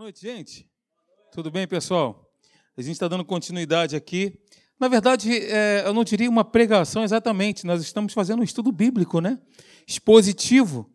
noite, 0.00 0.22
gente. 0.22 0.66
Tudo 1.30 1.50
bem, 1.50 1.68
pessoal? 1.68 2.26
A 2.74 2.80
gente 2.80 2.92
está 2.92 3.06
dando 3.06 3.22
continuidade 3.22 3.94
aqui. 3.94 4.32
Na 4.80 4.88
verdade, 4.88 5.30
é, 5.30 5.82
eu 5.84 5.92
não 5.92 6.02
diria 6.02 6.30
uma 6.30 6.42
pregação 6.42 7.04
exatamente, 7.04 7.66
nós 7.66 7.82
estamos 7.82 8.14
fazendo 8.14 8.40
um 8.40 8.42
estudo 8.42 8.72
bíblico, 8.72 9.20
né? 9.20 9.38
Expositivo. 9.86 10.90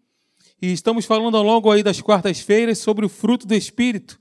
E 0.60 0.72
estamos 0.72 1.06
falando 1.06 1.38
ao 1.38 1.44
longo 1.44 1.70
aí 1.70 1.84
das 1.84 2.02
quartas-feiras 2.02 2.80
sobre 2.80 3.06
o 3.06 3.10
fruto 3.10 3.46
do 3.46 3.54
Espírito. 3.54 4.20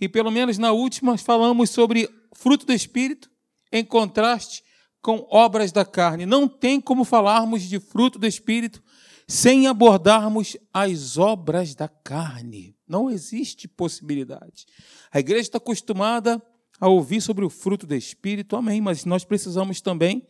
E 0.00 0.08
pelo 0.08 0.32
menos 0.32 0.58
na 0.58 0.72
última 0.72 1.16
falamos 1.16 1.70
sobre 1.70 2.10
fruto 2.32 2.66
do 2.66 2.72
Espírito 2.72 3.30
em 3.70 3.84
contraste 3.84 4.64
com 5.00 5.24
obras 5.30 5.70
da 5.70 5.84
carne. 5.84 6.26
Não 6.26 6.48
tem 6.48 6.80
como 6.80 7.04
falarmos 7.04 7.62
de 7.62 7.78
fruto 7.78 8.18
do 8.18 8.26
Espírito 8.26 8.82
sem 9.26 9.66
abordarmos 9.66 10.56
as 10.72 11.16
obras 11.16 11.74
da 11.74 11.88
carne. 11.88 12.76
Não 12.86 13.10
existe 13.10 13.66
possibilidade. 13.66 14.66
A 15.10 15.18
igreja 15.18 15.42
está 15.42 15.58
acostumada 15.58 16.42
a 16.80 16.88
ouvir 16.88 17.20
sobre 17.20 17.44
o 17.44 17.50
fruto 17.50 17.86
do 17.86 17.94
Espírito, 17.94 18.56
amém, 18.56 18.80
mas 18.80 19.04
nós 19.04 19.24
precisamos 19.24 19.80
também 19.80 20.26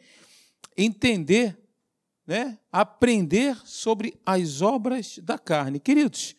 entender, 0.77 1.59
né, 2.27 2.59
aprender 2.71 3.57
sobre 3.65 4.19
as 4.25 4.63
obras 4.63 5.19
da 5.23 5.39
carne. 5.39 5.81
Queridos, 5.81 6.37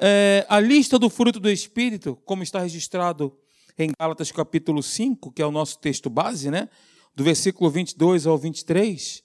é, 0.00 0.46
a 0.48 0.60
lista 0.60 0.98
do 0.98 1.10
fruto 1.10 1.40
do 1.40 1.50
Espírito, 1.50 2.16
como 2.24 2.42
está 2.42 2.60
registrado 2.60 3.36
em 3.78 3.90
Gálatas 3.98 4.30
capítulo 4.30 4.82
5, 4.82 5.32
que 5.32 5.42
é 5.42 5.46
o 5.46 5.50
nosso 5.50 5.78
texto 5.78 6.08
base, 6.08 6.50
né, 6.50 6.68
do 7.14 7.24
versículo 7.24 7.70
22 7.70 8.26
ao 8.26 8.38
23, 8.38 9.22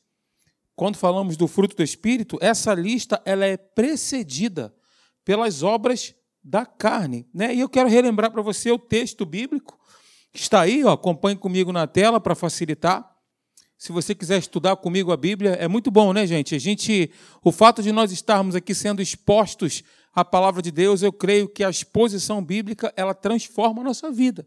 quando 0.75 0.97
falamos 0.97 1.37
do 1.37 1.47
fruto 1.47 1.75
do 1.75 1.83
Espírito, 1.83 2.37
essa 2.41 2.73
lista 2.73 3.21
ela 3.25 3.45
é 3.45 3.55
precedida 3.55 4.75
pelas 5.23 5.63
obras 5.63 6.13
da 6.43 6.65
carne. 6.65 7.27
Né? 7.33 7.55
E 7.55 7.59
eu 7.59 7.69
quero 7.69 7.89
relembrar 7.89 8.31
para 8.31 8.41
você 8.41 8.71
o 8.71 8.77
texto 8.77 9.25
bíblico 9.25 9.79
que 10.31 10.39
está 10.39 10.61
aí, 10.61 10.83
ó, 10.83 10.91
acompanhe 10.91 11.37
comigo 11.37 11.71
na 11.71 11.87
tela 11.87 12.19
para 12.19 12.35
facilitar. 12.35 13.09
Se 13.77 13.91
você 13.91 14.13
quiser 14.13 14.37
estudar 14.37 14.75
comigo 14.75 15.11
a 15.11 15.17
Bíblia, 15.17 15.51
é 15.51 15.67
muito 15.67 15.89
bom, 15.89 16.11
né, 16.11 16.27
gente? 16.27 16.53
A 16.55 16.59
gente, 16.59 17.09
o 17.41 17.51
fato 17.51 17.81
de 17.81 17.91
nós 17.91 18.11
estarmos 18.11 18.53
aqui 18.53 18.75
sendo 18.75 19.01
expostos 19.01 19.81
à 20.13 20.25
palavra 20.25 20.61
de 20.61 20.71
Deus, 20.71 21.01
eu 21.01 21.11
creio 21.11 21.47
que 21.47 21.63
a 21.63 21.69
exposição 21.69 22.43
bíblica 22.43 22.93
ela 22.97 23.13
transforma 23.13 23.81
a 23.81 23.85
nossa 23.85 24.11
vida. 24.11 24.45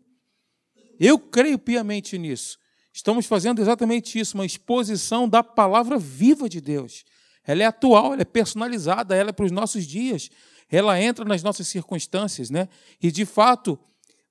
Eu 1.00 1.18
creio 1.18 1.58
piamente 1.58 2.18
nisso. 2.18 2.58
Estamos 2.98 3.26
fazendo 3.26 3.62
exatamente 3.62 4.18
isso, 4.18 4.36
uma 4.36 4.44
exposição 4.44 5.28
da 5.28 5.40
palavra 5.40 5.96
viva 5.96 6.48
de 6.48 6.60
Deus. 6.60 7.04
Ela 7.46 7.62
é 7.62 7.66
atual, 7.66 8.12
ela 8.12 8.22
é 8.22 8.24
personalizada, 8.24 9.14
ela 9.14 9.30
é 9.30 9.32
para 9.32 9.44
os 9.46 9.52
nossos 9.52 9.86
dias, 9.86 10.28
ela 10.68 11.00
entra 11.00 11.24
nas 11.24 11.40
nossas 11.40 11.68
circunstâncias, 11.68 12.50
né? 12.50 12.68
E 13.00 13.12
de 13.12 13.24
fato, 13.24 13.78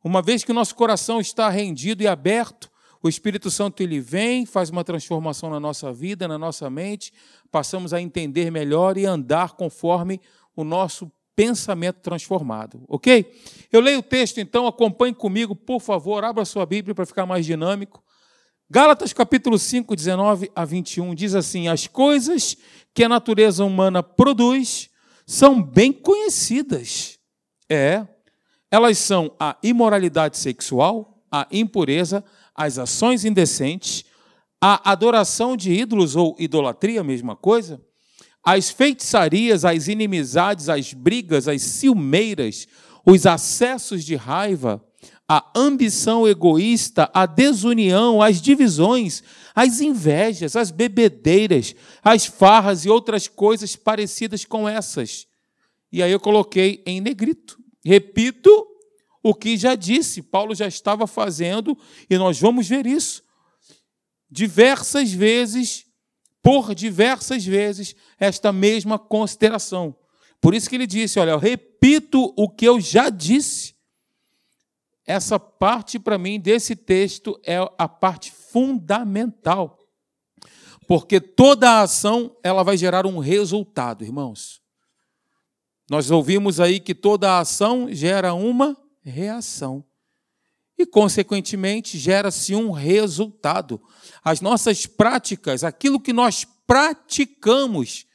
uma 0.03 0.21
vez 0.21 0.43
que 0.43 0.51
o 0.51 0.53
nosso 0.53 0.75
coração 0.75 1.21
está 1.21 1.47
rendido 1.47 2.03
e 2.03 2.07
aberto, 2.07 2.69
o 3.01 3.07
Espírito 3.07 3.49
Santo 3.49 3.81
ele 3.81 4.01
vem, 4.01 4.45
faz 4.45 4.69
uma 4.69 4.83
transformação 4.83 5.49
na 5.49 5.61
nossa 5.61 5.93
vida, 5.93 6.27
na 6.27 6.37
nossa 6.37 6.69
mente, 6.69 7.13
passamos 7.49 7.93
a 7.93 8.01
entender 8.01 8.51
melhor 8.51 8.97
e 8.97 9.05
andar 9.05 9.53
conforme 9.53 10.19
o 10.53 10.65
nosso 10.65 11.09
pensamento 11.33 12.01
transformado, 12.01 12.83
ok? 12.89 13.33
Eu 13.71 13.79
leio 13.79 13.99
o 13.99 14.03
texto, 14.03 14.41
então, 14.41 14.67
acompanhe 14.67 15.13
comigo, 15.13 15.55
por 15.55 15.79
favor, 15.79 16.21
abra 16.25 16.43
sua 16.43 16.65
Bíblia 16.65 16.93
para 16.93 17.05
ficar 17.05 17.25
mais 17.25 17.45
dinâmico. 17.45 18.03
Gálatas 18.69 19.13
capítulo 19.13 19.57
5, 19.57 19.95
19 19.95 20.51
a 20.53 20.65
21 20.65 21.15
diz 21.15 21.33
assim: 21.35 21.69
As 21.69 21.87
coisas 21.87 22.57
que 22.93 23.01
a 23.05 23.07
natureza 23.07 23.63
humana 23.63 24.03
produz 24.03 24.89
são 25.25 25.63
bem 25.63 25.93
conhecidas. 25.93 27.17
É, 27.69 28.05
elas 28.69 28.97
são 28.97 29.33
a 29.39 29.55
imoralidade 29.63 30.37
sexual, 30.37 31.23
a 31.31 31.47
impureza, 31.49 32.21
as 32.53 32.77
ações 32.77 33.23
indecentes, 33.23 34.03
a 34.59 34.91
adoração 34.91 35.55
de 35.55 35.71
ídolos 35.71 36.17
ou 36.17 36.35
idolatria, 36.37 37.01
mesma 37.05 37.37
coisa, 37.37 37.81
as 38.43 38.69
feitiçarias, 38.69 39.63
as 39.63 39.87
inimizades, 39.87 40.67
as 40.67 40.93
brigas, 40.93 41.47
as 41.47 41.61
ciumeiras, 41.61 42.67
os 43.05 43.25
acessos 43.25 44.03
de 44.03 44.17
raiva, 44.17 44.83
a 45.27 45.51
ambição 45.53 46.27
egoísta, 46.27 47.09
a 47.13 47.25
desunião, 47.25 48.21
as 48.21 48.41
divisões, 48.41 49.21
as 49.53 49.81
invejas, 49.81 50.55
as 50.55 50.71
bebedeiras, 50.71 51.75
as 52.01 52.25
farras 52.25 52.85
e 52.85 52.89
outras 52.89 53.27
coisas 53.27 53.75
parecidas 53.75 54.45
com 54.45 54.69
essas. 54.69 55.27
E 55.91 56.01
aí 56.01 56.11
eu 56.11 56.19
coloquei 56.19 56.81
em 56.85 57.01
negrito. 57.01 57.59
Repito 57.83 58.49
o 59.21 59.33
que 59.33 59.57
já 59.57 59.75
disse, 59.75 60.21
Paulo 60.21 60.55
já 60.55 60.67
estava 60.67 61.05
fazendo, 61.05 61.77
e 62.09 62.17
nós 62.17 62.39
vamos 62.39 62.67
ver 62.67 62.85
isso 62.85 63.27
diversas 64.29 65.11
vezes, 65.11 65.85
por 66.41 66.75
diversas 66.75 67.45
vezes, 67.45 67.95
esta 68.19 68.51
mesma 68.51 68.99
consideração. 68.99 69.95
Por 70.39 70.53
isso 70.53 70.69
que 70.69 70.75
ele 70.75 70.87
disse: 70.87 71.19
Olha, 71.19 71.31
eu 71.31 71.39
repito 71.39 72.33
o 72.37 72.49
que 72.49 72.65
eu 72.65 72.79
já 72.79 73.09
disse 73.09 73.66
essa 75.07 75.39
parte, 75.39 75.97
para 75.97 76.17
mim, 76.17 76.37
desse 76.37 76.75
texto 76.75 77.39
é 77.45 77.57
a 77.77 77.87
parte 77.87 78.29
fundamental. 78.29 79.79
Porque 80.85 81.21
toda 81.21 81.81
ação 81.81 82.35
ela 82.43 82.61
vai 82.61 82.75
gerar 82.75 83.05
um 83.05 83.17
resultado, 83.19 84.03
irmãos. 84.03 84.61
Nós 85.89 86.11
ouvimos 86.11 86.59
aí 86.59 86.81
que 86.81 86.93
toda 86.93 87.39
ação 87.39 87.87
gera 87.89 88.33
uma 88.33 88.75
reação. 89.01 89.81
E, 90.77 90.85
consequentemente, 90.85 91.97
gera-se 91.97 92.53
um 92.53 92.71
resultado. 92.71 93.81
As 94.21 94.41
nossas 94.41 94.85
práticas, 94.85 95.63
aquilo 95.63 95.99
que 95.99 96.11
nós 96.11 96.45
praticamos, 96.67 98.05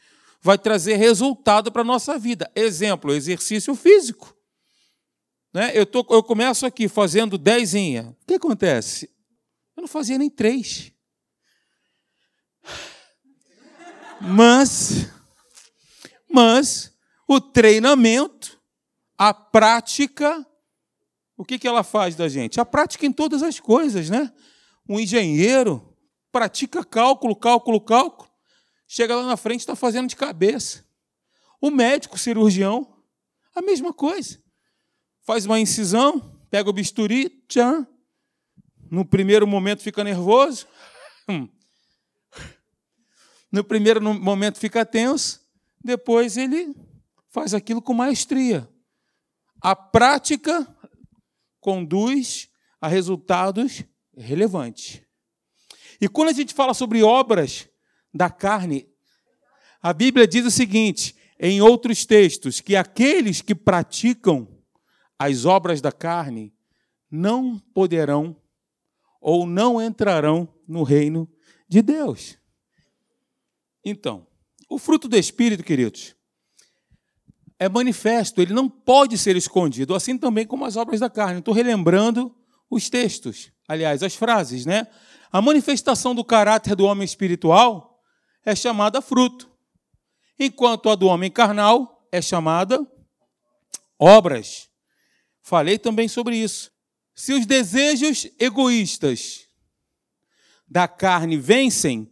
vai 0.43 0.59
trazer 0.59 0.97
resultado 0.97 1.73
para 1.73 1.81
a 1.81 1.87
nossa 1.87 2.19
vida. 2.19 2.51
Exemplo, 2.55 3.15
exercício 3.15 3.75
físico. 3.75 4.37
Né? 5.53 5.71
Eu, 5.75 5.85
tô, 5.85 6.07
eu 6.11 6.23
começo 6.23 6.65
aqui 6.65 6.89
fazendo 6.89 7.37
dezinha. 7.37 8.17
O 8.23 8.27
que 8.27 8.35
acontece? 8.35 9.11
Eu 9.77 9.83
não 9.83 9.89
fazia 9.89 10.17
nem 10.17 10.31
três. 10.31 10.93
Mas, 14.21 15.11
mas 16.31 16.97
o 17.29 17.41
treinamento, 17.41 18.59
a 19.19 19.35
prática, 19.35 20.47
o 21.37 21.45
que, 21.45 21.59
que 21.59 21.69
ela 21.69 21.83
faz 21.83 22.15
da 22.15 22.29
gente? 22.29 22.61
A 22.61 22.65
prática 22.65 23.05
em 23.05 23.13
todas 23.13 23.43
as 23.43 23.61
coisas, 23.61 24.09
né? 24.09 24.33
Um 24.89 24.99
engenheiro 24.99 25.97
pratica 26.31 26.85
cálculo, 26.85 27.37
cálculo, 27.37 27.81
cálculo, 27.81 28.31
chega 28.87 29.17
lá 29.17 29.27
na 29.27 29.37
frente 29.37 29.61
está 29.61 29.77
fazendo 29.77 30.09
de 30.09 30.17
cabeça. 30.17 30.87
O 31.61 31.71
médico, 31.71 32.19
cirurgião, 32.19 32.97
a 33.55 33.61
mesma 33.61 33.93
coisa 33.93 34.42
faz 35.23 35.47
uma 35.47 35.59
incisão, 35.59 36.39
pega 36.51 36.69
o 36.69 36.73
bisturi, 36.73 37.29
tchan. 37.49 37.87
No 38.91 39.05
primeiro 39.05 39.47
momento 39.47 39.83
fica 39.83 40.05
nervoso. 40.05 40.67
Hum. 41.29 41.49
No 43.51 43.63
primeiro 43.63 44.01
momento 44.01 44.59
fica 44.59 44.85
tenso, 44.85 45.41
depois 45.85 46.37
ele 46.37 46.75
faz 47.31 47.53
aquilo 47.53 47.83
com 47.83 47.93
maestria. 47.93 48.69
A 49.61 49.77
prática 49.77 50.67
conduz 51.61 52.49
a 52.81 52.89
resultados 52.89 53.85
relevantes. 54.17 55.03
E 56.01 56.09
quando 56.09 56.31
a 56.31 56.33
gente 56.33 56.53
fala 56.53 56.75
sobre 56.75 57.03
obras 57.03 57.69
da 58.13 58.29
carne, 58.29 58.89
a 59.81 59.93
Bíblia 59.93 60.27
diz 60.27 60.45
o 60.45 60.51
seguinte, 60.51 61.15
em 61.39 61.61
outros 61.61 62.05
textos, 62.05 62.61
que 62.61 62.75
aqueles 62.75 63.41
que 63.41 63.55
praticam 63.55 64.52
as 65.25 65.45
obras 65.45 65.81
da 65.81 65.93
carne 65.93 66.53
não 67.09 67.57
poderão 67.73 68.37
ou 69.21 69.47
não 69.47 69.81
entrarão 69.81 70.49
no 70.67 70.83
reino 70.83 71.31
de 71.69 71.81
Deus. 71.81 72.37
Então, 73.85 74.27
o 74.69 74.79
fruto 74.79 75.07
do 75.07 75.17
Espírito, 75.17 75.63
queridos, 75.63 76.17
é 77.57 77.69
manifesto, 77.69 78.41
ele 78.41 78.53
não 78.53 78.69
pode 78.69 79.17
ser 79.17 79.37
escondido, 79.37 79.95
assim 79.95 80.19
também 80.19 80.45
como 80.45 80.65
as 80.65 80.77
obras 80.77 80.99
da 80.99 81.09
carne. 81.09 81.39
Estou 81.39 81.55
relembrando 81.55 82.35
os 82.69 82.91
textos, 82.91 83.53
aliás, 83.69 84.03
as 84.03 84.17
frases, 84.17 84.67
né? 84.67 84.89
A 85.31 85.41
manifestação 85.41 86.17
do 86.17 86.25
caráter 86.25 86.75
do 86.75 86.85
homem 86.85 87.05
espiritual 87.05 88.03
é 88.45 88.57
chamada 88.57 89.01
fruto, 89.01 89.49
enquanto 90.37 90.91
a 90.91 90.97
do 90.97 91.07
homem 91.07 91.31
carnal 91.31 92.09
é 92.11 92.21
chamada 92.21 92.85
obras. 93.97 94.72
Falei 95.43 95.79
também 95.79 96.09
sobre 96.09 96.37
isso. 96.37 96.71
Se 97.15 97.33
os 97.33 97.45
desejos 97.45 98.27
egoístas 98.39 99.49
da 100.67 100.89
carne 100.89 101.37
vencem, 101.37 102.11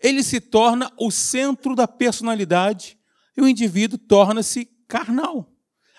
ele 0.00 0.22
se 0.22 0.40
torna 0.40 0.92
o 0.98 1.10
centro 1.10 1.76
da 1.76 1.86
personalidade 1.86 2.98
e 3.36 3.40
o 3.40 3.48
indivíduo 3.48 3.98
torna-se 3.98 4.64
carnal. 4.88 5.48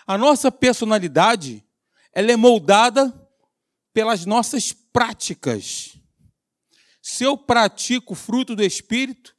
A 0.06 0.18
nossa 0.18 0.52
personalidade, 0.52 1.64
ela 2.12 2.32
é 2.32 2.36
moldada 2.36 3.14
pelas 3.94 4.26
nossas 4.26 4.74
práticas. 4.74 5.98
Se 7.02 7.24
eu 7.24 7.38
pratico 7.38 8.14
o 8.14 8.16
fruto 8.16 8.56
do 8.56 8.64
Espírito, 8.64 9.36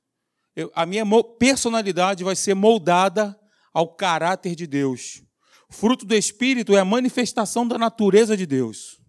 eu, 0.57 0.71
a 0.75 0.87
minha 0.87 1.05
personalidade 1.39 2.25
vai 2.25 2.37
ser 2.37 2.55
moldada 2.55 3.39
ao 3.73 3.95
caráter 3.95 4.55
de 4.55 4.67
Deus. 4.67 5.23
Fruto 5.75 6.07
do 6.07 6.15
Espírito 6.15 6.77
é 6.77 6.79
a 6.79 6.85
manifestação 6.85 7.67
da 7.67 7.77
natureza 7.77 8.37
de 8.37 8.47
Deus. 8.47 9.01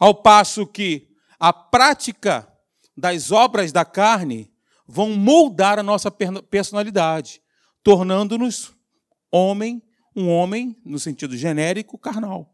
Ao 0.00 0.12
passo 0.12 0.66
que 0.66 1.08
a 1.38 1.52
prática 1.52 2.52
das 2.96 3.30
obras 3.30 3.70
da 3.70 3.84
carne 3.84 4.52
vão 4.84 5.10
moldar 5.10 5.78
a 5.78 5.82
nossa 5.82 6.10
personalidade, 6.10 7.40
tornando-nos 7.84 8.72
homem, 9.30 9.80
um 10.14 10.28
homem, 10.28 10.76
no 10.84 10.98
sentido 10.98 11.36
genérico, 11.36 11.96
carnal. 11.96 12.52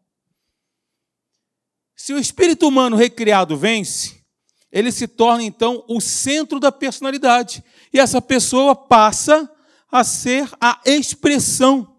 Se 1.96 2.12
o 2.12 2.18
espírito 2.18 2.68
humano 2.68 2.96
recriado 2.96 3.56
vence, 3.56 4.22
ele 4.70 4.92
se 4.92 5.08
torna 5.08 5.42
então 5.42 5.82
o 5.88 6.02
centro 6.02 6.60
da 6.60 6.70
personalidade. 6.70 7.64
E 7.94 7.98
essa 7.98 8.20
pessoa 8.20 8.76
passa 8.76 9.50
a 9.90 10.04
ser 10.04 10.50
a 10.60 10.82
expressão 10.84 11.95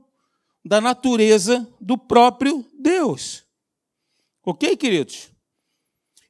da 0.67 0.81
natureza 0.81 1.67
do 1.79 1.97
próprio 1.97 2.65
Deus. 2.79 3.43
Ok, 4.45 4.75
queridos? 4.75 5.29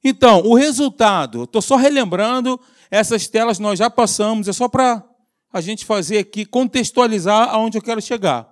Então, 0.03 0.41
o 0.45 0.55
resultado, 0.55 1.43
estou 1.43 1.61
só 1.61 1.75
relembrando, 1.75 2.59
essas 2.89 3.27
telas 3.27 3.59
nós 3.59 3.77
já 3.77 3.89
passamos, 3.89 4.47
é 4.47 4.53
só 4.53 4.67
para 4.67 5.03
a 5.51 5.61
gente 5.61 5.85
fazer 5.85 6.19
aqui, 6.19 6.45
contextualizar 6.45 7.49
aonde 7.49 7.77
eu 7.77 7.81
quero 7.81 8.01
chegar. 8.01 8.47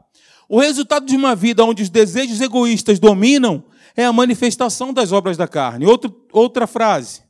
O 0.49 0.59
resultado 0.59 1.05
de 1.05 1.15
uma 1.15 1.35
vida 1.35 1.63
onde 1.63 1.81
os 1.83 1.89
desejos 1.89 2.41
egoístas 2.41 2.99
dominam 2.99 3.63
é 3.95 4.05
a 4.05 4.13
manifestação 4.13 4.93
das 4.93 5.11
obras 5.11 5.37
da 5.37 5.47
carne. 5.47 5.85
Outro, 5.85 6.25
outra 6.31 6.67
frase. 6.67 7.21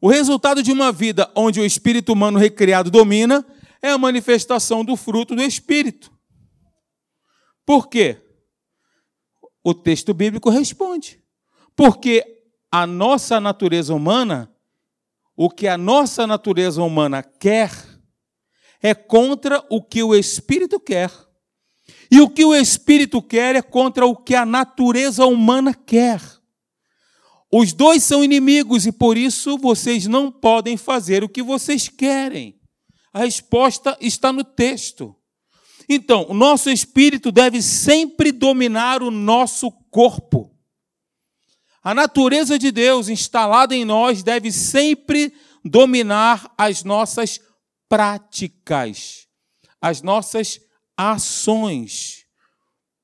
O 0.00 0.08
resultado 0.08 0.62
de 0.62 0.70
uma 0.70 0.92
vida 0.92 1.30
onde 1.34 1.60
o 1.60 1.64
espírito 1.64 2.12
humano 2.12 2.38
recriado 2.38 2.90
domina 2.90 3.44
é 3.82 3.90
a 3.90 3.98
manifestação 3.98 4.84
do 4.84 4.96
fruto 4.96 5.34
do 5.34 5.42
espírito. 5.42 6.13
Por 7.64 7.88
quê? 7.88 8.20
O 9.62 9.72
texto 9.72 10.12
bíblico 10.12 10.50
responde. 10.50 11.22
Porque 11.74 12.24
a 12.70 12.86
nossa 12.86 13.40
natureza 13.40 13.94
humana, 13.94 14.52
o 15.36 15.48
que 15.48 15.66
a 15.66 15.78
nossa 15.78 16.26
natureza 16.26 16.82
humana 16.82 17.22
quer, 17.22 17.72
é 18.82 18.94
contra 18.94 19.64
o 19.70 19.82
que 19.82 20.02
o 20.02 20.14
Espírito 20.14 20.78
quer. 20.78 21.10
E 22.10 22.20
o 22.20 22.28
que 22.28 22.44
o 22.44 22.54
Espírito 22.54 23.22
quer 23.22 23.56
é 23.56 23.62
contra 23.62 24.06
o 24.06 24.16
que 24.16 24.34
a 24.34 24.44
natureza 24.44 25.24
humana 25.24 25.74
quer. 25.74 26.20
Os 27.50 27.72
dois 27.72 28.02
são 28.02 28.24
inimigos 28.24 28.84
e 28.84 28.92
por 28.92 29.16
isso 29.16 29.56
vocês 29.56 30.06
não 30.06 30.30
podem 30.30 30.76
fazer 30.76 31.22
o 31.22 31.28
que 31.28 31.42
vocês 31.42 31.88
querem. 31.88 32.60
A 33.12 33.20
resposta 33.20 33.96
está 34.00 34.32
no 34.32 34.42
texto. 34.42 35.14
Então, 35.88 36.26
o 36.28 36.34
nosso 36.34 36.70
espírito 36.70 37.30
deve 37.30 37.60
sempre 37.60 38.32
dominar 38.32 39.02
o 39.02 39.10
nosso 39.10 39.70
corpo. 39.90 40.54
A 41.82 41.94
natureza 41.94 42.58
de 42.58 42.70
Deus 42.70 43.08
instalada 43.08 43.74
em 43.74 43.84
nós 43.84 44.22
deve 44.22 44.50
sempre 44.50 45.34
dominar 45.62 46.52
as 46.56 46.82
nossas 46.82 47.40
práticas, 47.88 49.28
as 49.80 50.00
nossas 50.00 50.60
ações. 50.96 52.24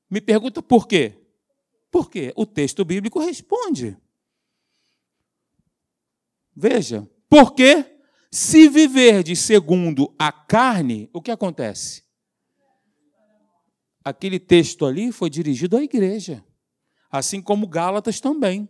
Me 0.09 0.21
pergunta 0.21 0.63
por 0.63 0.89
quê? 0.89 1.17
Porque 1.91 2.33
o 2.35 2.47
texto 2.47 2.85
bíblico 2.85 3.21
responde. 3.21 3.97
Veja, 6.57 7.09
porque 7.29 7.85
se 8.31 8.69
viverdes 8.69 9.41
segundo 9.41 10.15
a 10.19 10.33
carne, 10.33 11.09
o 11.13 11.21
que 11.21 11.31
acontece? 11.31 12.03
Aquele 14.05 14.39
texto 14.39 14.87
ali 14.87 15.13
foi 15.13 15.29
dirigido 15.29 15.77
à 15.77 15.83
igreja 15.83 16.45
assim 17.11 17.43
como 17.43 17.67
Gálatas 17.67 18.21
também. 18.21 18.69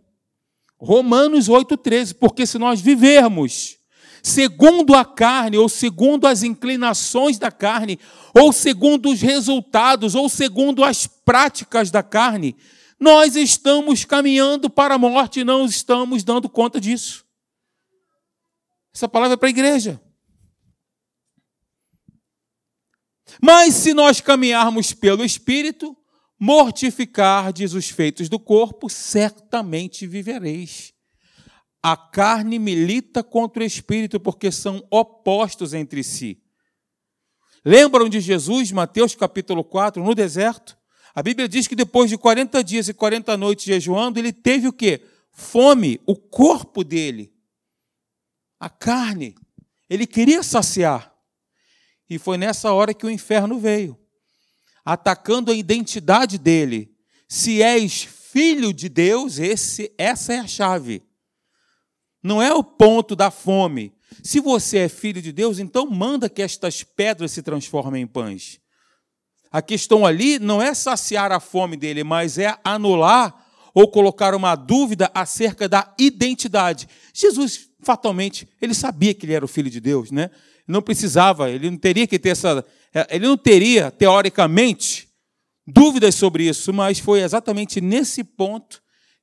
Romanos 0.79 1.49
8,13, 1.49 2.15
porque 2.15 2.47
se 2.47 2.59
nós 2.59 2.81
vivermos 2.81 3.79
segundo 4.23 4.95
a 4.95 5.05
carne, 5.05 5.57
ou 5.57 5.69
segundo 5.69 6.27
as 6.27 6.43
inclinações 6.43 7.39
da 7.39 7.51
carne, 7.51 7.99
ou 8.35 8.53
segundo 8.53 9.11
os 9.11 9.21
resultados, 9.21 10.15
ou 10.15 10.29
segundo 10.29 10.85
as 10.85 11.07
práticas 11.07 11.91
da 11.91 12.03
carne, 12.03 12.57
nós 12.99 13.35
estamos 13.35 14.05
caminhando 14.05 14.69
para 14.69 14.95
a 14.95 14.99
morte 14.99 15.41
e 15.41 15.45
não 15.45 15.65
estamos 15.65 16.23
dando 16.23 16.49
conta 16.49 16.81
disso. 16.81 17.25
Essa 18.95 19.09
palavra 19.09 19.35
é 19.35 19.37
para 19.37 19.49
a 19.49 19.51
igreja. 19.51 20.01
Mas 23.43 23.75
se 23.75 23.93
nós 23.93 24.21
caminharmos 24.21 24.93
pelo 24.93 25.25
Espírito, 25.25 25.97
mortificardes 26.39 27.75
os 27.75 27.91
feitos 27.91 28.31
do 28.31 28.39
corpo, 28.39 28.89
certamente 28.89 30.07
vivereis. 30.07 30.95
A 31.83 31.97
carne 31.97 32.59
milita 32.59 33.23
contra 33.23 33.63
o 33.63 33.67
espírito, 33.67 34.19
porque 34.19 34.51
são 34.51 34.87
opostos 34.91 35.75
entre 35.75 36.03
si. 36.03 36.43
Lembram 37.65 38.09
de 38.09 38.21
Jesus, 38.21 38.73
Mateus 38.73 39.15
capítulo 39.15 39.63
4, 39.63 40.03
no 40.03 40.15
deserto? 40.15 40.79
A 41.15 41.23
Bíblia 41.23 41.49
diz 41.49 41.67
que 41.67 41.77
depois 41.77 42.09
de 42.09 42.17
40 42.17 42.63
dias 42.65 42.89
e 42.89 42.95
40 42.95 43.37
noites 43.37 43.65
jejuando, 43.65 44.19
ele 44.19 44.33
teve 44.33 44.69
o 44.69 44.73
quê? 44.73 45.03
Fome, 45.33 46.01
o 46.07 46.17
corpo 46.17 46.83
dele, 46.83 47.33
a 48.59 48.69
carne. 48.69 49.35
Ele 49.89 50.07
queria 50.07 50.43
saciar. 50.43 51.10
E 52.11 52.19
foi 52.19 52.37
nessa 52.37 52.73
hora 52.73 52.93
que 52.93 53.07
o 53.07 53.11
inferno 53.11 53.59
veio 53.59 53.97
atacando 54.85 55.51
a 55.51 55.55
identidade 55.55 56.39
dele. 56.39 56.91
Se 57.29 57.63
és 57.63 58.03
filho 58.03 58.73
de 58.73 58.89
Deus, 58.89 59.39
esse, 59.39 59.93
essa 59.97 60.33
é 60.33 60.39
a 60.39 60.47
chave. 60.47 61.03
Não 62.23 62.43
é 62.43 62.53
o 62.53 62.63
ponto 62.63 63.15
da 63.15 63.31
fome. 63.31 63.95
Se 64.23 64.41
você 64.41 64.79
é 64.79 64.89
filho 64.89 65.23
de 65.23 65.33
Deus, 65.33 65.59
então 65.59 65.87
manda 65.87 66.29
que 66.29 66.43
estas 66.43 66.83
pedras 66.83 67.31
se 67.31 67.43
transformem 67.43 68.03
em 68.03 68.07
pães. 68.07 68.61
A 69.51 69.63
questão 69.63 70.05
ali 70.05 70.39
não 70.39 70.61
é 70.61 70.75
saciar 70.75 71.33
a 71.33 71.41
fome 71.41 71.77
dele, 71.77 72.05
mas 72.05 72.39
é 72.39 72.57
anular 72.65 73.47
ou 73.73 73.89
colocar 73.89 74.35
uma 74.35 74.55
dúvida 74.55 75.11
acerca 75.15 75.69
da 75.69 75.95
identidade. 75.99 76.89
Jesus, 77.15 77.69
fatalmente, 77.81 78.49
ele 78.61 78.75
sabia 78.75 79.15
que 79.15 79.25
ele 79.25 79.35
era 79.35 79.45
o 79.45 79.49
filho 79.49 79.71
de 79.71 79.81
Deus, 79.81 80.11
né? 80.11 80.31
Não 80.71 80.83
precisava, 80.83 81.51
ele 81.51 81.71
não 81.71 81.77
teria 81.77 82.07
que 82.07 82.19
ter 82.19 82.31
essa, 82.31 82.65
ele 83.09 83.27
não 83.27 83.37
teria, 83.37 83.91
teoricamente, 83.91 85.09
dúvidas 85.67 86.15
sobre 86.15 86.49
isso, 86.49 86.73
mas 86.73 86.99
foi 86.99 87.21
exatamente 87.21 87.81
nesse 87.81 88.25
ponto 88.25 88.83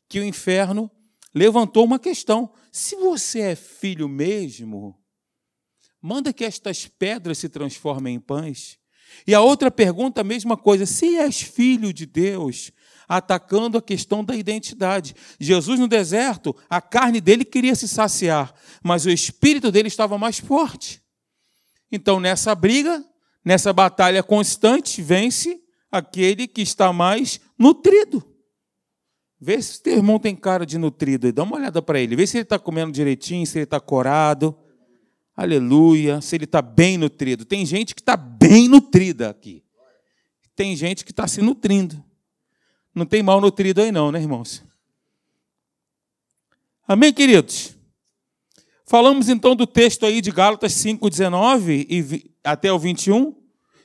que 0.09 0.19
o 0.19 0.25
inferno 0.25 0.89
levantou 1.33 1.83
uma 1.85 1.99
questão. 1.99 2.51
Se 2.71 2.95
você 2.95 3.39
é 3.39 3.55
filho 3.55 4.07
mesmo, 4.07 4.95
manda 6.01 6.33
que 6.33 6.45
estas 6.45 6.87
pedras 6.87 7.37
se 7.37 7.49
transformem 7.49 8.15
em 8.15 8.19
pães. 8.19 8.77
E 9.25 9.33
a 9.33 9.41
outra 9.41 9.71
pergunta, 9.71 10.21
a 10.21 10.23
mesma 10.23 10.57
coisa. 10.57 10.85
Se 10.85 11.17
és 11.17 11.41
filho 11.41 11.93
de 11.93 12.05
Deus, 12.05 12.71
atacando 13.07 13.77
a 13.77 13.81
questão 13.81 14.23
da 14.23 14.35
identidade. 14.35 15.15
Jesus 15.39 15.79
no 15.79 15.87
deserto, 15.87 16.55
a 16.69 16.81
carne 16.81 17.21
dele 17.21 17.45
queria 17.45 17.73
se 17.73 17.87
saciar, 17.87 18.53
mas 18.83 19.05
o 19.05 19.09
espírito 19.09 19.71
dele 19.71 19.87
estava 19.87 20.17
mais 20.17 20.39
forte. 20.39 21.01
Então, 21.91 22.19
nessa 22.19 22.53
briga, 22.53 23.03
Nessa 23.47 23.71
batalha 23.71 24.21
constante, 24.21 25.01
vence 25.01 25.63
aquele 25.89 26.49
que 26.49 26.61
está 26.61 26.91
mais 26.91 27.39
nutrido. 27.57 28.21
Vê 29.39 29.61
se 29.61 29.79
o 29.79 29.83
teu 29.83 29.93
irmão 29.93 30.19
tem 30.19 30.35
cara 30.35 30.65
de 30.65 30.77
nutrido, 30.77 31.31
dá 31.31 31.43
uma 31.43 31.55
olhada 31.55 31.81
para 31.81 31.97
ele, 31.97 32.13
vê 32.17 32.27
se 32.27 32.35
ele 32.35 32.43
está 32.43 32.59
comendo 32.59 32.91
direitinho, 32.91 33.47
se 33.47 33.57
ele 33.57 33.63
está 33.63 33.79
corado. 33.79 34.53
Aleluia, 35.33 36.19
se 36.19 36.35
ele 36.35 36.43
está 36.43 36.61
bem 36.61 36.97
nutrido. 36.97 37.45
Tem 37.45 37.65
gente 37.65 37.95
que 37.95 38.01
está 38.01 38.17
bem 38.17 38.67
nutrida 38.67 39.29
aqui. 39.29 39.63
Tem 40.53 40.75
gente 40.75 41.05
que 41.05 41.11
está 41.11 41.25
se 41.25 41.41
nutrindo. 41.41 42.03
Não 42.93 43.05
tem 43.05 43.23
mal 43.23 43.39
nutrido 43.39 43.79
aí, 43.79 43.93
não, 43.93 44.11
né, 44.11 44.19
irmãos? 44.19 44.61
Amém, 46.85 47.13
queridos? 47.13 47.76
Falamos 48.89 49.27
então 49.27 49.53
do 49.53 49.67
texto 49.67 50.05
aí 50.05 50.21
de 50.21 50.31
Gálatas 50.31 50.71
5, 50.71 51.09
19 51.09 51.87
e 51.89 52.31
até 52.41 52.71
o 52.71 52.79
21. 52.79 53.35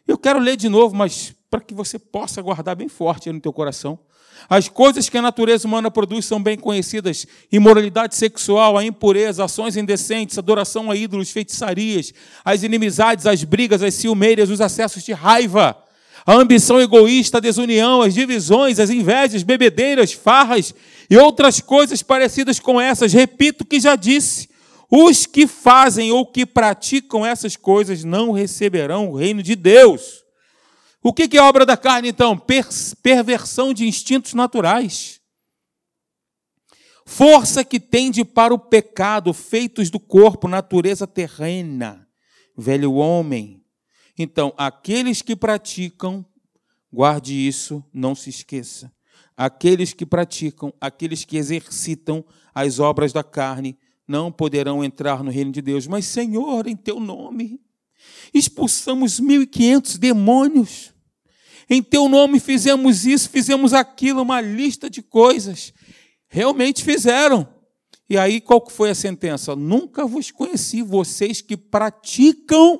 Eu 0.07 0.17
quero 0.17 0.39
ler 0.39 0.57
de 0.57 0.69
novo, 0.69 0.95
mas 0.95 1.35
para 1.51 1.61
que 1.61 1.75
você 1.75 1.99
possa 1.99 2.41
guardar 2.41 2.77
bem 2.77 2.89
forte 2.89 3.33
no 3.33 3.41
teu 3.41 3.53
coração. 3.53 3.99
As 4.49 4.69
coisas 4.69 5.09
que 5.09 5.19
a 5.19 5.23
natureza 5.23 5.67
humana 5.67 5.91
produz 5.91 6.25
são 6.25 6.41
bem 6.41 6.57
conhecidas: 6.57 7.27
imoralidade 7.51 8.15
sexual, 8.15 8.79
a 8.79 8.85
impureza, 8.85 9.45
ações 9.45 9.77
indecentes, 9.77 10.39
adoração 10.39 10.89
a 10.89 10.95
ídolos, 10.95 11.33
feitiçarias, 11.33 12.15
as 12.45 12.63
inimizades, 12.63 13.27
as 13.27 13.43
brigas, 13.43 13.83
as 13.83 13.95
ciumeiras, 13.95 14.51
os 14.51 14.61
acessos 14.61 15.03
de 15.03 15.13
raiva, 15.13 15.77
A 16.25 16.35
ambição 16.35 16.81
egoísta, 16.81 17.39
a 17.39 17.41
desunião, 17.41 18.03
as 18.03 18.15
divisões, 18.15 18.79
as 18.79 18.89
invejas, 18.89 19.43
bebedeiras, 19.43 20.13
farras 20.13 20.73
e 21.11 21.17
outras 21.17 21.61
coisas 21.61 22.05
parecidas 22.05 22.61
com 22.61 22.81
essas. 22.81 23.13
Repito 23.13 23.65
o 23.65 23.67
que 23.67 23.81
já 23.81 23.97
disse: 23.97 24.52
os 24.95 25.25
que 25.25 25.47
fazem 25.47 26.13
ou 26.13 26.27
que 26.27 26.45
praticam 26.45 27.25
essas 27.25 27.57
coisas 27.57 28.05
não 28.05 28.31
receberão 28.31 29.09
o 29.09 29.17
reino 29.17 29.43
de 29.43 29.57
Deus. 29.57 30.23
O 31.03 31.15
que 31.15 31.35
é 31.35 31.41
obra 31.41 31.65
da 31.65 31.79
carne, 31.79 32.11
então? 32.11 32.39
perversão 33.03 33.73
de 33.73 33.89
instintos 33.89 34.35
naturais. 34.35 35.19
Força 37.07 37.65
que 37.65 37.81
tende 37.81 38.23
para 38.23 38.53
o 38.53 38.59
pecado, 38.59 39.33
feitos 39.33 39.89
do 39.89 39.99
corpo, 39.99 40.47
natureza 40.47 41.07
terrena, 41.07 42.07
velho 42.55 42.93
homem. 42.93 43.65
Então, 44.19 44.53
aqueles 44.59 45.23
que 45.23 45.35
praticam, 45.35 46.25
guarde 46.93 47.35
isso, 47.35 47.83
não 47.95 48.15
se 48.15 48.29
esqueça. 48.29 48.93
Aqueles 49.35 49.95
que 49.95 50.05
praticam, 50.05 50.71
aqueles 50.79 51.25
que 51.25 51.39
exercitam 51.39 52.23
as 52.55 52.79
obras 52.79 53.11
da 53.11 53.25
carne, 53.25 53.79
não 54.13 54.31
poderão 54.31 54.85
entrar 54.85 55.25
no 55.25 55.31
reino 55.31 55.51
de 55.51 55.63
Deus. 55.63 55.87
Mas, 55.87 56.05
Senhor, 56.05 56.67
em 56.67 56.77
teu 56.77 57.01
nome, 57.01 57.59
expulsamos 58.35 59.19
1.500 59.19 59.97
demônios. 59.97 60.93
Em 61.71 61.83
teu 61.83 62.09
nome 62.11 62.39
fizemos 62.39 63.07
isso, 63.07 63.31
fizemos 63.31 63.73
aquilo, 63.73 64.21
uma 64.21 64.43
lista 64.43 64.91
de 64.91 65.01
coisas. 65.01 65.73
Realmente 66.29 66.85
fizeram. 66.85 67.49
E 68.11 68.19
aí, 68.19 68.43
qual 68.43 68.69
foi 68.69 68.91
a 68.91 68.95
sentença? 68.95 69.57
Nunca 69.57 70.07
vos 70.07 70.31
conheci, 70.31 70.83
vocês 70.83 71.41
que 71.41 71.57
praticam 71.57 72.79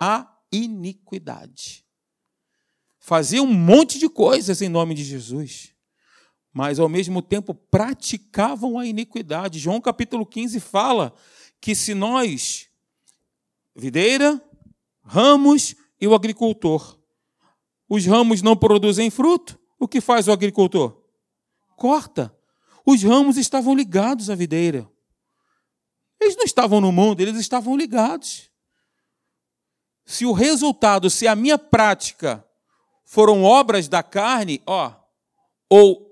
a 0.00 0.28
iniquidade. 0.50 1.84
Faziam 2.98 3.46
um 3.46 3.54
monte 3.54 3.98
de 4.00 4.08
coisas 4.08 4.60
em 4.60 4.68
nome 4.68 4.94
de 4.94 5.04
Jesus 5.04 5.72
mas 6.52 6.78
ao 6.78 6.88
mesmo 6.88 7.22
tempo 7.22 7.54
praticavam 7.54 8.78
a 8.78 8.86
iniquidade. 8.86 9.58
João 9.58 9.80
capítulo 9.80 10.26
15 10.26 10.58
fala 10.60 11.14
que 11.60 11.74
se 11.74 11.94
nós, 11.94 12.68
videira, 13.74 14.42
ramos 15.02 15.76
e 16.00 16.06
o 16.06 16.14
agricultor, 16.14 16.98
os 17.88 18.06
ramos 18.06 18.42
não 18.42 18.56
produzem 18.56 19.10
fruto, 19.10 19.58
o 19.78 19.88
que 19.88 20.00
faz 20.00 20.28
o 20.28 20.32
agricultor? 20.32 21.02
Corta. 21.76 22.34
Os 22.84 23.02
ramos 23.02 23.36
estavam 23.36 23.74
ligados 23.74 24.30
à 24.30 24.34
videira. 24.34 24.88
Eles 26.20 26.36
não 26.36 26.44
estavam 26.44 26.80
no 26.80 26.92
mundo, 26.92 27.20
eles 27.20 27.36
estavam 27.36 27.76
ligados. 27.76 28.50
Se 30.04 30.26
o 30.26 30.32
resultado, 30.32 31.08
se 31.08 31.26
a 31.26 31.34
minha 31.34 31.56
prática 31.56 32.44
foram 33.04 33.42
obras 33.42 33.88
da 33.88 34.02
carne, 34.02 34.62
ó, 34.66 34.92
ou 35.68 36.09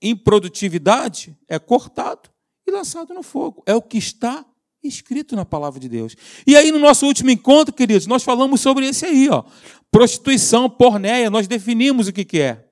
improdutividade 0.00 1.36
é 1.48 1.58
cortado 1.58 2.30
e 2.66 2.70
lançado 2.70 3.14
no 3.14 3.22
fogo. 3.22 3.62
É 3.66 3.74
o 3.74 3.82
que 3.82 3.98
está 3.98 4.44
escrito 4.82 5.34
na 5.34 5.44
palavra 5.44 5.80
de 5.80 5.88
Deus. 5.88 6.16
E 6.46 6.56
aí, 6.56 6.70
no 6.70 6.78
nosso 6.78 7.06
último 7.06 7.30
encontro, 7.30 7.74
queridos, 7.74 8.06
nós 8.06 8.22
falamos 8.22 8.60
sobre 8.60 8.86
esse 8.86 9.04
aí, 9.04 9.28
ó. 9.28 9.42
Prostituição, 9.90 10.68
pornéia, 10.68 11.30
nós 11.30 11.48
definimos 11.48 12.08
o 12.08 12.12
que, 12.12 12.24
que 12.24 12.40
é. 12.40 12.64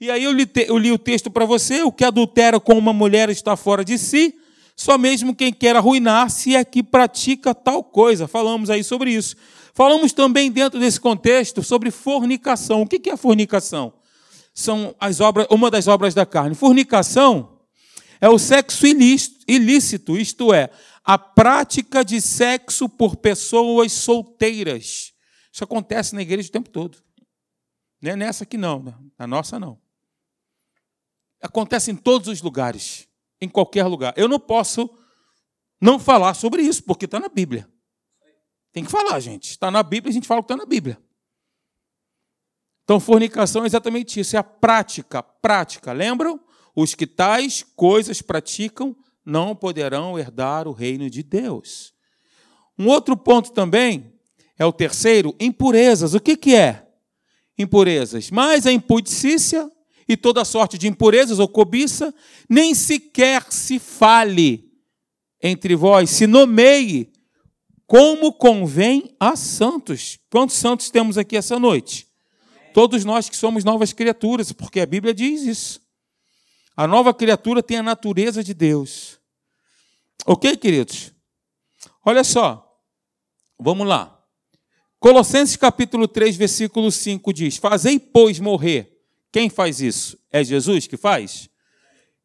E 0.00 0.10
aí 0.10 0.22
eu 0.22 0.32
li, 0.32 0.48
eu 0.66 0.78
li 0.78 0.92
o 0.92 0.98
texto 0.98 1.30
para 1.30 1.44
você, 1.44 1.82
o 1.82 1.90
que 1.90 2.04
adultera 2.04 2.60
com 2.60 2.74
uma 2.78 2.92
mulher 2.92 3.28
está 3.30 3.56
fora 3.56 3.84
de 3.84 3.98
si, 3.98 4.34
só 4.76 4.96
mesmo 4.96 5.34
quem 5.34 5.52
quer 5.52 5.74
arruinar-se 5.74 6.54
é 6.54 6.64
que 6.64 6.84
pratica 6.84 7.52
tal 7.52 7.82
coisa. 7.82 8.28
Falamos 8.28 8.70
aí 8.70 8.84
sobre 8.84 9.10
isso. 9.10 9.34
Falamos 9.74 10.12
também 10.12 10.52
dentro 10.52 10.78
desse 10.78 11.00
contexto 11.00 11.64
sobre 11.64 11.90
fornicação. 11.90 12.82
O 12.82 12.86
que 12.86 13.10
é 13.10 13.16
fornicação? 13.16 13.92
São 14.58 14.92
as 14.98 15.20
obras, 15.20 15.46
uma 15.52 15.70
das 15.70 15.86
obras 15.86 16.14
da 16.14 16.26
carne. 16.26 16.52
Fornicação 16.52 17.60
é 18.20 18.28
o 18.28 18.40
sexo 18.40 18.84
ilícito, 18.88 20.16
isto 20.18 20.52
é, 20.52 20.68
a 21.04 21.16
prática 21.16 22.04
de 22.04 22.20
sexo 22.20 22.88
por 22.88 23.14
pessoas 23.14 23.92
solteiras. 23.92 25.12
Isso 25.52 25.62
acontece 25.62 26.12
na 26.12 26.22
igreja 26.22 26.48
o 26.48 26.52
tempo 26.52 26.70
todo. 26.70 26.98
Não 28.02 28.10
é 28.10 28.16
nessa 28.16 28.42
aqui 28.42 28.58
não, 28.58 28.82
né? 28.82 28.94
na 29.16 29.28
nossa 29.28 29.60
não. 29.60 29.80
Acontece 31.40 31.92
em 31.92 31.96
todos 31.96 32.26
os 32.26 32.42
lugares, 32.42 33.06
em 33.40 33.48
qualquer 33.48 33.84
lugar. 33.84 34.12
Eu 34.16 34.26
não 34.26 34.40
posso 34.40 34.90
não 35.80 36.00
falar 36.00 36.34
sobre 36.34 36.62
isso, 36.62 36.82
porque 36.82 37.04
está 37.04 37.20
na 37.20 37.28
Bíblia. 37.28 37.70
Tem 38.72 38.84
que 38.84 38.90
falar, 38.90 39.20
gente. 39.20 39.50
Está 39.50 39.70
na 39.70 39.84
Bíblia, 39.84 40.10
a 40.10 40.14
gente 40.14 40.26
fala 40.26 40.42
que 40.42 40.52
está 40.52 40.56
na 40.56 40.66
Bíblia. 40.66 41.00
Então, 42.88 42.98
fornicação 42.98 43.64
é 43.64 43.66
exatamente 43.66 44.18
isso, 44.18 44.34
é 44.34 44.38
a 44.38 44.42
prática, 44.42 45.22
prática. 45.22 45.92
Lembram? 45.92 46.40
Os 46.74 46.94
que 46.94 47.06
tais 47.06 47.62
coisas 47.76 48.22
praticam 48.22 48.96
não 49.22 49.54
poderão 49.54 50.18
herdar 50.18 50.66
o 50.66 50.72
reino 50.72 51.10
de 51.10 51.22
Deus. 51.22 51.92
Um 52.78 52.86
outro 52.86 53.14
ponto 53.14 53.52
também 53.52 54.10
é 54.58 54.64
o 54.64 54.72
terceiro, 54.72 55.36
impurezas. 55.38 56.14
O 56.14 56.20
que, 56.20 56.34
que 56.34 56.54
é? 56.54 56.88
Impurezas. 57.58 58.30
Mas 58.30 58.66
a 58.66 58.72
impudicícia 58.72 59.70
e 60.08 60.16
toda 60.16 60.42
sorte 60.42 60.78
de 60.78 60.88
impurezas 60.88 61.38
ou 61.38 61.46
cobiça, 61.46 62.14
nem 62.48 62.74
sequer 62.74 63.52
se 63.52 63.78
fale 63.78 64.64
entre 65.42 65.76
vós, 65.76 66.08
se 66.08 66.26
nomeie 66.26 67.12
como 67.86 68.32
convém 68.32 69.14
a 69.20 69.36
santos. 69.36 70.18
Quantos 70.30 70.56
santos 70.56 70.88
temos 70.88 71.18
aqui 71.18 71.36
essa 71.36 71.58
noite? 71.58 72.07
Todos 72.72 73.04
nós 73.04 73.28
que 73.28 73.36
somos 73.36 73.64
novas 73.64 73.92
criaturas, 73.92 74.52
porque 74.52 74.80
a 74.80 74.86
Bíblia 74.86 75.14
diz 75.14 75.42
isso. 75.42 75.80
A 76.76 76.86
nova 76.86 77.12
criatura 77.12 77.62
tem 77.62 77.78
a 77.78 77.82
natureza 77.82 78.42
de 78.42 78.54
Deus. 78.54 79.18
Ok, 80.24 80.56
queridos? 80.56 81.12
Olha 82.04 82.22
só. 82.22 82.64
Vamos 83.58 83.86
lá. 83.86 84.18
Colossenses 85.00 85.56
capítulo 85.56 86.06
3, 86.06 86.36
versículo 86.36 86.90
5 86.90 87.32
diz: 87.32 87.56
Fazei, 87.56 87.98
pois, 87.98 88.38
morrer. 88.38 88.96
Quem 89.30 89.50
faz 89.50 89.80
isso? 89.80 90.18
É 90.30 90.42
Jesus 90.42 90.86
que 90.86 90.96
faz? 90.96 91.48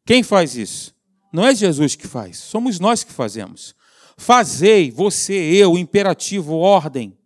Quem 0.06 0.22
faz 0.22 0.56
isso? 0.56 0.94
Não 1.32 1.44
é 1.44 1.54
Jesus 1.54 1.96
que 1.96 2.06
faz, 2.06 2.38
somos 2.38 2.78
nós 2.78 3.02
que 3.02 3.12
fazemos. 3.12 3.74
Fazei, 4.16 4.90
você, 4.90 5.34
eu, 5.34 5.76
imperativo, 5.76 6.54
ordem. 6.54 7.18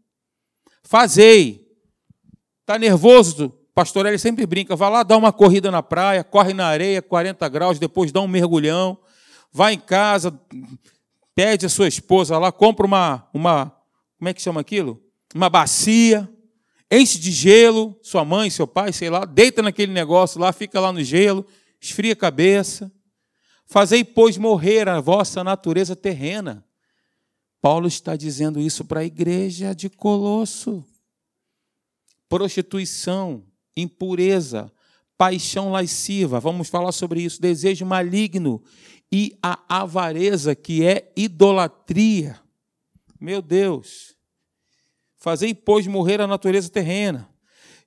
Fazei. 0.83 1.68
Está 2.69 2.79
nervoso? 2.79 3.49
Pastor 3.75 4.05
ele 4.05 4.19
sempre 4.19 4.45
brinca. 4.45 4.77
Vai 4.77 4.91
lá 4.91 5.03
dar 5.03 5.17
uma 5.17 5.33
corrida 5.33 5.71
na 5.71 5.83
praia, 5.83 6.23
corre 6.23 6.53
na 6.53 6.67
areia, 6.67 7.01
40 7.01 7.49
graus, 7.49 7.79
depois 7.79 8.13
dá 8.13 8.21
um 8.21 8.29
mergulhão. 8.29 8.99
Vai 9.51 9.73
em 9.73 9.79
casa, 9.79 10.39
pede 11.35 11.65
a 11.65 11.69
sua 11.71 11.89
esposa 11.89 12.37
lá, 12.37 12.53
compra 12.53 12.85
uma, 12.85 13.27
uma 13.33 13.75
como 14.19 14.29
é 14.29 14.35
que 14.35 14.43
chama 14.43 14.61
aquilo? 14.61 15.03
Uma 15.35 15.49
bacia, 15.49 16.29
enche 16.91 17.19
de 17.19 17.33
gelo, 17.33 17.99
sua 18.03 18.23
mãe, 18.23 18.51
seu 18.51 18.67
pai, 18.67 18.93
sei 18.93 19.09
lá, 19.09 19.25
deita 19.25 19.63
naquele 19.63 19.91
negócio 19.91 20.39
lá, 20.39 20.53
fica 20.53 20.79
lá 20.79 20.93
no 20.93 21.03
gelo, 21.03 21.47
esfria 21.81 22.13
a 22.13 22.17
cabeça. 22.17 22.93
Fazei, 23.65 24.05
pois, 24.05 24.37
morrer 24.37 24.91
a 24.91 25.01
vossa 25.01 25.43
natureza 25.43 25.97
terrena. 25.97 26.63
Paulo 27.63 27.89
está 27.89 28.15
dizendo 28.15 28.61
isso 28.61 28.85
para 28.85 29.01
a 29.01 29.05
igreja 29.07 29.75
de 29.75 29.89
Colosso 29.89 30.85
prostituição, 32.29 33.45
impureza, 33.77 34.73
paixão 35.17 35.71
lasciva, 35.71 36.39
vamos 36.39 36.69
falar 36.69 36.93
sobre 36.93 37.23
isso, 37.23 37.41
desejo 37.41 37.85
maligno 37.85 38.63
e 39.11 39.37
a 39.43 39.59
avareza, 39.69 40.55
que 40.55 40.85
é 40.85 41.13
idolatria. 41.17 42.39
Meu 43.21 43.43
Deus. 43.43 44.15
Fazei, 45.17 45.55
pois, 45.55 45.87
morrer 45.87 46.21
a 46.21 46.27
natureza 46.27 46.71
terrena. 46.71 47.29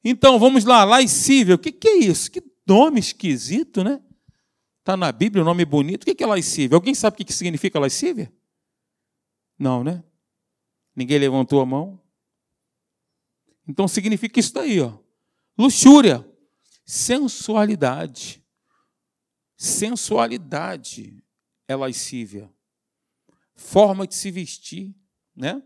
Então, 0.03 0.37
vamos 0.37 0.65
lá, 0.65 0.83
lascívia. 0.83 1.55
O 1.55 1.59
que, 1.59 1.71
que 1.71 1.87
é 1.87 1.97
isso? 1.97 2.29
Que 2.29 2.43
nome 2.67 2.99
esquisito, 2.99 3.83
né? 3.83 4.01
Está 4.79 4.97
na 4.97 5.11
Bíblia, 5.11 5.43
um 5.43 5.45
nome 5.45 5.63
bonito. 5.63 6.03
O 6.03 6.15
que 6.15 6.23
é 6.23 6.27
lascívia? 6.27 6.75
Alguém 6.75 6.93
sabe 6.95 7.21
o 7.21 7.25
que 7.25 7.31
significa 7.31 7.79
lascívia? 7.79 8.33
Não, 9.57 9.83
né? 9.83 10.03
Ninguém 10.95 11.19
levantou 11.19 11.61
a 11.61 11.65
mão. 11.65 12.01
Então 13.71 13.87
significa 13.87 14.37
isso 14.37 14.53
daí, 14.53 14.81
ó. 14.81 14.97
Luxúria, 15.57 16.29
sensualidade. 16.85 18.43
Sensualidade 19.55 21.23
é 21.69 21.75
lascívia. 21.75 22.53
Forma 23.55 24.05
de 24.05 24.13
se 24.13 24.29
vestir, 24.29 24.93
né? 25.33 25.63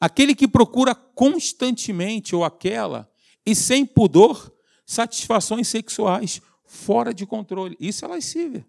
Aquele 0.00 0.34
que 0.34 0.48
procura 0.48 0.96
constantemente 0.96 2.34
ou 2.34 2.44
aquela 2.44 3.08
e 3.46 3.54
sem 3.54 3.86
pudor 3.86 4.52
satisfações 4.84 5.68
sexuais 5.68 6.42
fora 6.64 7.14
de 7.14 7.24
controle. 7.24 7.76
Isso 7.78 8.04
é 8.04 8.08
lascívia. 8.08 8.66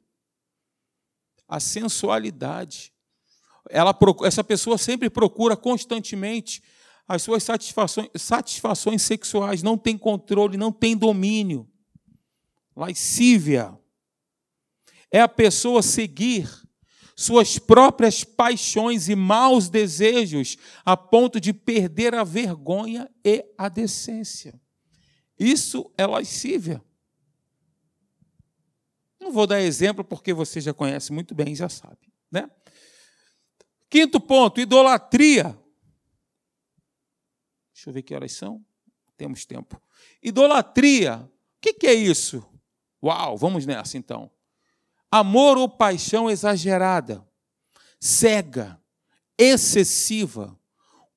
A 1.47 1.59
sensualidade. 1.59 2.93
Ela, 3.67 3.97
essa 4.25 4.43
pessoa 4.43 4.77
sempre 4.77 5.09
procura 5.09 5.57
constantemente 5.57 6.61
as 7.07 7.21
suas 7.21 7.43
satisfações, 7.43 8.09
satisfações 8.15 9.01
sexuais, 9.01 9.61
não 9.61 9.77
tem 9.77 9.97
controle, 9.97 10.57
não 10.57 10.71
tem 10.71 10.95
domínio. 10.95 11.69
Lascívia 12.75 13.77
é 15.11 15.21
a 15.21 15.27
pessoa 15.27 15.81
seguir 15.81 16.49
suas 17.15 17.59
próprias 17.59 18.23
paixões 18.23 19.07
e 19.07 19.15
maus 19.15 19.69
desejos 19.69 20.57
a 20.83 20.97
ponto 20.97 21.39
de 21.39 21.53
perder 21.53 22.15
a 22.15 22.23
vergonha 22.23 23.09
e 23.23 23.45
a 23.57 23.69
decência. 23.69 24.59
Isso 25.37 25.91
é 25.97 26.05
lascívia. 26.07 26.83
Não 29.19 29.31
vou 29.31 29.47
dar 29.47 29.61
exemplo 29.61 30.03
porque 30.03 30.33
você 30.33 30.59
já 30.59 30.73
conhece 30.73 31.13
muito 31.13 31.33
bem, 31.33 31.55
já 31.55 31.69
sabe, 31.69 32.11
né? 32.31 32.49
Quinto 33.89 34.19
ponto, 34.19 34.59
idolatria. 34.59 35.57
Deixa 37.83 37.89
eu 37.89 37.93
ver 37.95 38.01
que 38.03 38.15
horas 38.15 38.31
são. 38.31 38.63
Temos 39.17 39.43
tempo. 39.43 39.81
Idolatria. 40.21 41.17
O 41.17 41.29
que 41.59 41.85
é 41.85 41.93
isso? 41.93 42.41
Uau, 43.03 43.35
vamos 43.35 43.65
nessa 43.65 43.97
então. 43.97 44.31
Amor 45.11 45.57
ou 45.57 45.67
paixão 45.67 46.31
exagerada, 46.31 47.27
cega, 47.99 48.81
excessiva, 49.37 50.57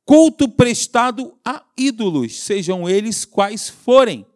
culto 0.04 0.48
prestado 0.48 1.38
a 1.44 1.64
ídolos, 1.78 2.42
sejam 2.42 2.88
eles 2.88 3.24
quais 3.24 3.68
forem, 3.68 4.26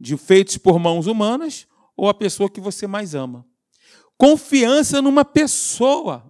de 0.00 0.16
feitos 0.16 0.56
por 0.56 0.78
mãos 0.78 1.06
humanas 1.06 1.66
ou 1.94 2.08
a 2.08 2.14
pessoa 2.14 2.50
que 2.50 2.60
você 2.60 2.86
mais 2.86 3.14
ama. 3.14 3.46
Confiança 4.16 5.02
numa 5.02 5.26
pessoa. 5.26 6.27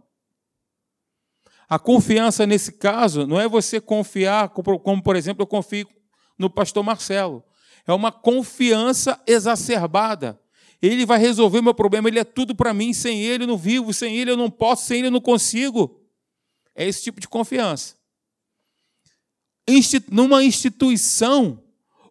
A 1.68 1.78
confiança 1.78 2.46
nesse 2.46 2.72
caso 2.72 3.26
não 3.26 3.38
é 3.38 3.46
você 3.46 3.80
confiar, 3.80 4.48
como 4.48 5.02
por 5.02 5.16
exemplo 5.16 5.42
eu 5.42 5.46
confio 5.46 5.86
no 6.38 6.48
pastor 6.48 6.82
Marcelo. 6.82 7.44
É 7.86 7.92
uma 7.92 8.10
confiança 8.10 9.20
exacerbada. 9.26 10.40
Ele 10.80 11.04
vai 11.04 11.18
resolver 11.18 11.60
meu 11.60 11.74
problema, 11.74 12.08
ele 12.08 12.18
é 12.18 12.24
tudo 12.24 12.54
para 12.54 12.72
mim, 12.72 12.92
sem 12.92 13.22
ele 13.22 13.44
eu 13.44 13.48
não 13.48 13.58
vivo, 13.58 13.92
sem 13.92 14.16
ele 14.16 14.30
eu 14.30 14.36
não 14.36 14.50
posso, 14.50 14.86
sem 14.86 14.98
ele 14.98 15.08
eu 15.08 15.12
não 15.12 15.20
consigo. 15.20 16.00
É 16.74 16.86
esse 16.86 17.02
tipo 17.02 17.20
de 17.20 17.28
confiança. 17.28 17.96
Numa 20.10 20.42
instituição 20.42 21.62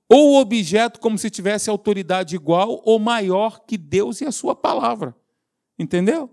ou 0.07 0.35
objeto 0.35 0.99
como 0.99 1.17
se 1.17 1.29
tivesse 1.29 1.69
autoridade 1.69 2.35
igual 2.35 2.81
ou 2.85 2.99
maior 2.99 3.65
que 3.65 3.77
Deus 3.77 4.21
e 4.21 4.25
a 4.25 4.31
sua 4.31 4.55
palavra. 4.55 5.15
Entendeu? 5.79 6.29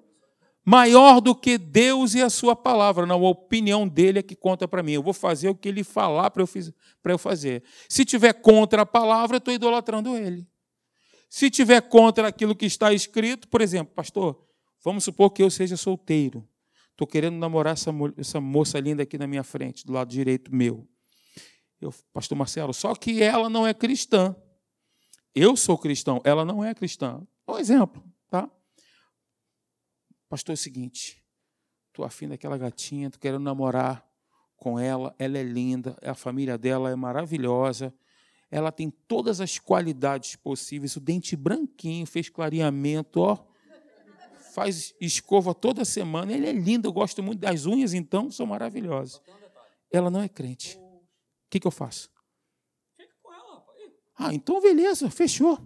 Maior 0.64 1.20
do 1.20 1.34
que 1.34 1.58
Deus 1.58 2.14
e 2.14 2.22
a 2.22 2.30
sua 2.30 2.56
palavra. 2.56 3.04
Não, 3.04 3.24
a 3.24 3.28
opinião 3.28 3.86
dele 3.86 4.20
é 4.20 4.22
que 4.22 4.34
conta 4.34 4.66
para 4.66 4.82
mim. 4.82 4.92
Eu 4.92 5.02
vou 5.02 5.12
fazer 5.12 5.48
o 5.48 5.54
que 5.54 5.68
ele 5.68 5.84
falar 5.84 6.30
para 6.30 6.42
eu, 6.42 6.48
eu 7.04 7.18
fazer. 7.18 7.62
Se 7.88 8.04
tiver 8.04 8.32
contra 8.32 8.82
a 8.82 8.86
palavra, 8.86 9.36
eu 9.36 9.38
estou 9.38 9.52
idolatrando 9.52 10.16
ele. 10.16 10.48
Se 11.28 11.50
tiver 11.50 11.82
contra 11.82 12.28
aquilo 12.28 12.54
que 12.54 12.64
está 12.64 12.92
escrito, 12.94 13.48
por 13.48 13.60
exemplo, 13.60 13.94
pastor, 13.94 14.42
vamos 14.82 15.04
supor 15.04 15.30
que 15.30 15.42
eu 15.42 15.50
seja 15.50 15.76
solteiro. 15.76 16.48
Estou 16.92 17.06
querendo 17.06 17.36
namorar 17.36 17.72
essa, 17.72 17.90
essa 18.16 18.40
moça 18.40 18.78
linda 18.78 19.02
aqui 19.02 19.18
na 19.18 19.26
minha 19.26 19.42
frente, 19.42 19.84
do 19.84 19.92
lado 19.92 20.08
direito 20.08 20.54
meu. 20.54 20.88
Eu, 21.80 21.92
pastor 22.12 22.38
Marcelo, 22.38 22.72
só 22.72 22.94
que 22.94 23.22
ela 23.22 23.50
não 23.50 23.66
é 23.66 23.74
cristã. 23.74 24.34
Eu 25.34 25.56
sou 25.56 25.76
cristão, 25.76 26.20
ela 26.24 26.44
não 26.44 26.64
é 26.64 26.72
cristã. 26.72 27.20
Um 27.48 27.58
exemplo, 27.58 28.02
tá? 28.30 28.48
Pastor, 30.34 30.52
é 30.52 30.54
o 30.54 30.56
seguinte, 30.56 31.22
estou 31.88 32.04
afim 32.04 32.26
daquela 32.26 32.58
gatinha, 32.58 33.06
estou 33.06 33.20
querendo 33.20 33.44
namorar 33.44 34.04
com 34.56 34.80
ela, 34.80 35.14
ela 35.16 35.38
é 35.38 35.42
linda, 35.44 35.96
a 36.02 36.12
família 36.12 36.58
dela 36.58 36.90
é 36.90 36.96
maravilhosa, 36.96 37.94
ela 38.50 38.72
tem 38.72 38.90
todas 38.90 39.40
as 39.40 39.60
qualidades 39.60 40.34
possíveis, 40.34 40.96
o 40.96 41.00
dente 41.00 41.36
branquinho, 41.36 42.04
fez 42.04 42.28
clareamento, 42.28 43.20
ó, 43.20 43.38
faz 44.52 44.92
escova 45.00 45.54
toda 45.54 45.84
semana, 45.84 46.32
ele 46.32 46.48
é 46.48 46.52
lindo, 46.52 46.88
eu 46.88 46.92
gosto 46.92 47.22
muito 47.22 47.38
das 47.38 47.64
unhas, 47.64 47.94
então, 47.94 48.28
são 48.28 48.44
maravilhosas. 48.44 49.22
Ela 49.92 50.10
não 50.10 50.20
é 50.20 50.28
crente 50.28 50.76
que, 51.54 51.60
que 51.60 51.66
eu 51.68 51.70
faço? 51.70 52.10
Fica 52.96 53.14
com 53.22 53.32
ela. 53.32 53.64
Ah, 54.16 54.34
então 54.34 54.60
beleza, 54.60 55.08
fechou. 55.08 55.56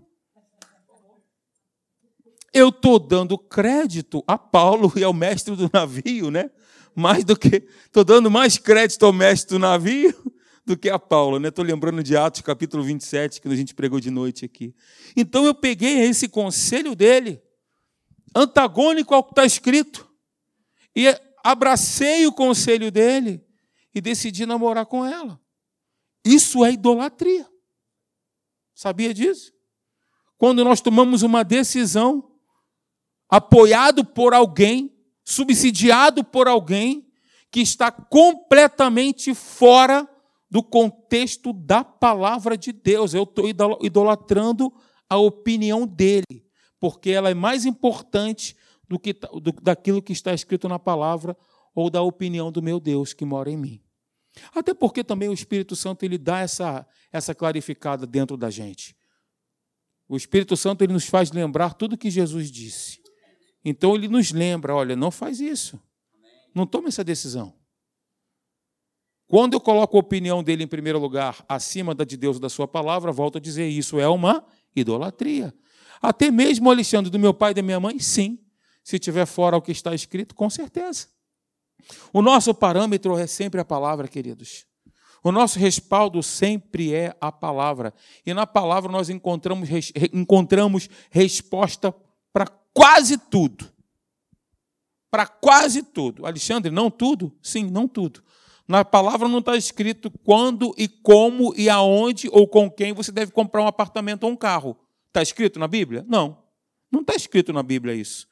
Eu 2.59 2.71
estou 2.71 2.99
dando 2.99 3.39
crédito 3.39 4.25
a 4.27 4.37
Paulo 4.37 4.93
e 4.99 5.05
ao 5.05 5.13
mestre 5.13 5.55
do 5.55 5.71
navio, 5.73 6.29
né? 6.29 6.51
Mais 6.93 7.25
do 7.25 7.39
que. 7.39 7.69
Estou 7.87 8.03
dando 8.03 8.29
mais 8.29 8.59
crédito 8.59 9.07
ao 9.07 9.13
mestre 9.13 9.57
do 9.57 9.61
navio 9.61 10.13
do 10.67 10.77
que 10.77 10.91
a 10.91 10.99
Paulo, 10.99 11.39
né? 11.39 11.51
Estou 11.51 11.65
lembrando 11.65 12.03
de 12.03 12.17
Atos 12.17 12.41
capítulo 12.41 12.83
27, 12.83 13.41
que 13.41 13.47
a 13.47 13.55
gente 13.55 13.77
pregou 13.77 14.01
de 14.01 14.11
noite 14.11 14.45
aqui. 14.45 14.75
Então 15.17 15.45
eu 15.45 15.55
peguei 15.55 16.01
esse 16.01 16.29
conselho 16.29 16.97
dele, 16.97 17.41
antagônico 18.35 19.15
ao 19.15 19.23
que 19.23 19.31
está 19.31 19.47
escrito, 19.47 20.11
e 20.97 21.07
abracei 21.45 22.27
o 22.27 22.33
conselho 22.33 22.91
dele 22.91 23.41
e 23.95 24.01
decidi 24.01 24.45
namorar 24.45 24.85
com 24.85 25.07
ela. 25.07 25.41
Isso 26.25 26.65
é 26.65 26.73
idolatria. 26.73 27.49
Sabia 28.75 29.15
disso? 29.15 29.53
Quando 30.37 30.65
nós 30.65 30.81
tomamos 30.81 31.23
uma 31.23 31.45
decisão, 31.45 32.28
apoiado 33.29 34.05
por 34.05 34.33
alguém, 34.33 34.93
subsidiado 35.25 36.25
por 36.25 36.49
alguém, 36.49 37.07
que 37.51 37.61
está 37.61 37.91
completamente 37.91 39.35
fora 39.35 40.09
do 40.51 40.63
contexto 40.63 41.53
da 41.53 41.85
palavra 41.85 42.57
de 42.57 42.73
Deus. 42.73 43.15
Eu 43.15 43.25
estou 43.25 43.47
idolatrando 43.83 44.73
a 45.09 45.17
opinião 45.17 45.87
dele, 45.87 46.45
porque 46.81 47.11
ela 47.11 47.31
é 47.31 47.35
mais 47.35 47.65
importante 47.65 48.57
do 48.89 48.99
que 48.99 49.13
do, 49.13 49.53
daquilo 49.63 50.03
que 50.03 50.13
está 50.13 50.33
escrito 50.33 50.69
na 50.69 50.79
palavra 50.79 51.37
ou 51.75 51.91
da 51.91 52.03
opinião 52.03 52.51
do 52.51 52.63
meu 52.63 52.81
Deus 52.81 53.13
que 53.13 53.25
mora 53.25 53.51
em 53.51 53.57
mim. 53.57 53.83
Até 54.55 54.73
porque 54.73 55.03
também 55.03 55.29
o 55.29 55.35
Espírito 55.35 55.75
Santo 55.75 56.05
ele 56.05 56.17
dá 56.17 56.41
essa, 56.41 56.87
essa 57.13 57.35
clarificada 57.35 58.07
dentro 58.07 58.37
da 58.37 58.51
gente. 58.51 58.97
O 60.09 60.17
Espírito 60.17 60.57
Santo 60.57 60.83
ele 60.83 60.93
nos 60.93 61.07
faz 61.07 61.31
lembrar 61.31 61.75
tudo 61.75 61.99
que 61.99 62.11
Jesus 62.11 62.51
disse. 62.51 62.98
Então 63.69 63.95
ele 63.95 64.09
nos 64.09 64.33
lembra, 64.33 64.75
olha, 64.75 64.97
não 64.97 65.11
faz 65.11 65.41
isso. 65.41 65.79
Não 66.55 66.67
tome 66.67 66.89
essa 66.89 67.05
decisão. 67.05 67.55
Quando 69.27 69.53
eu 69.53 69.61
coloco 69.61 69.95
a 69.95 70.01
opinião 70.01 70.43
dele 70.43 70.65
em 70.65 70.67
primeiro 70.67 70.99
lugar, 70.99 71.45
acima 71.47 71.95
da 71.95 72.03
de 72.03 72.17
Deus 72.17 72.41
da 72.41 72.49
sua 72.49 72.67
palavra, 72.67 73.13
volto 73.13 73.37
a 73.37 73.41
dizer, 73.41 73.69
isso 73.69 74.01
é 74.01 74.09
uma 74.09 74.43
idolatria. 74.75 75.55
Até 76.01 76.31
mesmo, 76.31 76.71
Alexandre, 76.71 77.11
do 77.11 77.19
meu 77.19 77.35
pai 77.35 77.51
e 77.51 77.55
da 77.55 77.63
minha 77.63 77.79
mãe, 77.79 77.99
sim. 77.99 78.39
Se 78.83 78.99
tiver 78.99 79.27
fora 79.27 79.55
o 79.55 79.61
que 79.61 79.71
está 79.71 79.95
escrito, 79.95 80.35
com 80.35 80.49
certeza. 80.49 81.09
O 82.11 82.23
nosso 82.23 82.55
parâmetro 82.55 83.19
é 83.19 83.27
sempre 83.27 83.61
a 83.61 83.65
palavra, 83.65 84.09
queridos. 84.09 84.67
O 85.23 85.31
nosso 85.31 85.59
respaldo 85.59 86.23
sempre 86.23 86.95
é 86.95 87.15
a 87.21 87.31
palavra. 87.31 87.93
E 88.25 88.33
na 88.33 88.47
palavra 88.47 88.91
nós 88.91 89.11
encontramos, 89.11 89.69
encontramos 90.11 90.89
resposta 91.11 91.95
quase 92.73 93.19
tudo. 93.19 93.71
Para 95.11 95.27
quase 95.27 95.83
tudo. 95.83 96.27
Alexandre, 96.27 96.71
não 96.71 96.91
tudo? 96.91 97.37
Sim, 97.43 97.65
não 97.65 97.89
tudo. 97.89 98.23
Na 98.67 98.85
palavra 98.85 99.29
não 99.29 99.39
está 99.39 99.57
escrito 99.57 100.11
quando 100.23 100.75
e 100.77 100.87
como 100.87 101.55
e 101.57 101.71
aonde 101.71 102.29
ou 102.31 102.47
com 102.47 102.71
quem 102.71 102.93
você 102.93 103.11
deve 103.11 103.33
comprar 103.33 103.63
um 103.63 103.67
apartamento 103.67 104.25
ou 104.25 104.31
um 104.31 104.37
carro. 104.37 104.77
Está 105.07 105.23
escrito 105.23 105.59
na 105.59 105.67
Bíblia? 105.67 106.05
Não. 106.07 106.43
Não 106.93 107.01
está 107.01 107.15
escrito 107.15 107.53
na 107.53 107.63
Bíblia 107.63 107.95
isso. 107.95 108.29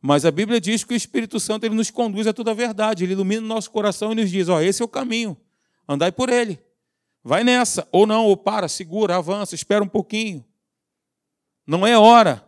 Mas 0.00 0.24
a 0.24 0.30
Bíblia 0.30 0.60
diz 0.60 0.84
que 0.84 0.94
o 0.94 0.96
Espírito 0.96 1.40
Santo 1.40 1.64
ele 1.64 1.74
nos 1.74 1.90
conduz 1.90 2.28
a 2.28 2.32
toda 2.32 2.52
a 2.52 2.54
verdade, 2.54 3.02
ele 3.02 3.14
ilumina 3.14 3.42
o 3.42 3.48
nosso 3.48 3.70
coração 3.72 4.12
e 4.12 4.14
nos 4.14 4.30
diz: 4.30 4.48
ó, 4.48 4.60
esse 4.60 4.80
é 4.80 4.84
o 4.84 4.88
caminho, 4.88 5.36
andai 5.88 6.12
por 6.12 6.28
ele. 6.28 6.62
Vai 7.24 7.42
nessa, 7.42 7.88
ou 7.90 8.06
não, 8.06 8.24
ou 8.24 8.36
para, 8.36 8.68
segura, 8.68 9.16
avança, 9.16 9.56
espera 9.56 9.82
um 9.82 9.88
pouquinho. 9.88 10.44
Não 11.66 11.84
é 11.84 11.98
hora. 11.98 12.45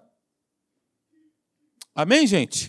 Amém, 1.99 2.29
gente? 2.29 2.69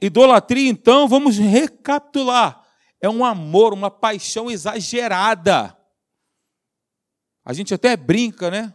Idolatria, 0.00 0.70
então, 0.70 1.08
vamos 1.08 1.36
recapitular. 1.36 2.64
É 3.00 3.10
um 3.10 3.24
amor, 3.24 3.74
uma 3.74 3.90
paixão 3.90 4.48
exagerada. 4.48 5.76
A 7.44 7.52
gente 7.52 7.74
até 7.74 7.96
brinca, 7.96 8.52
né? 8.52 8.72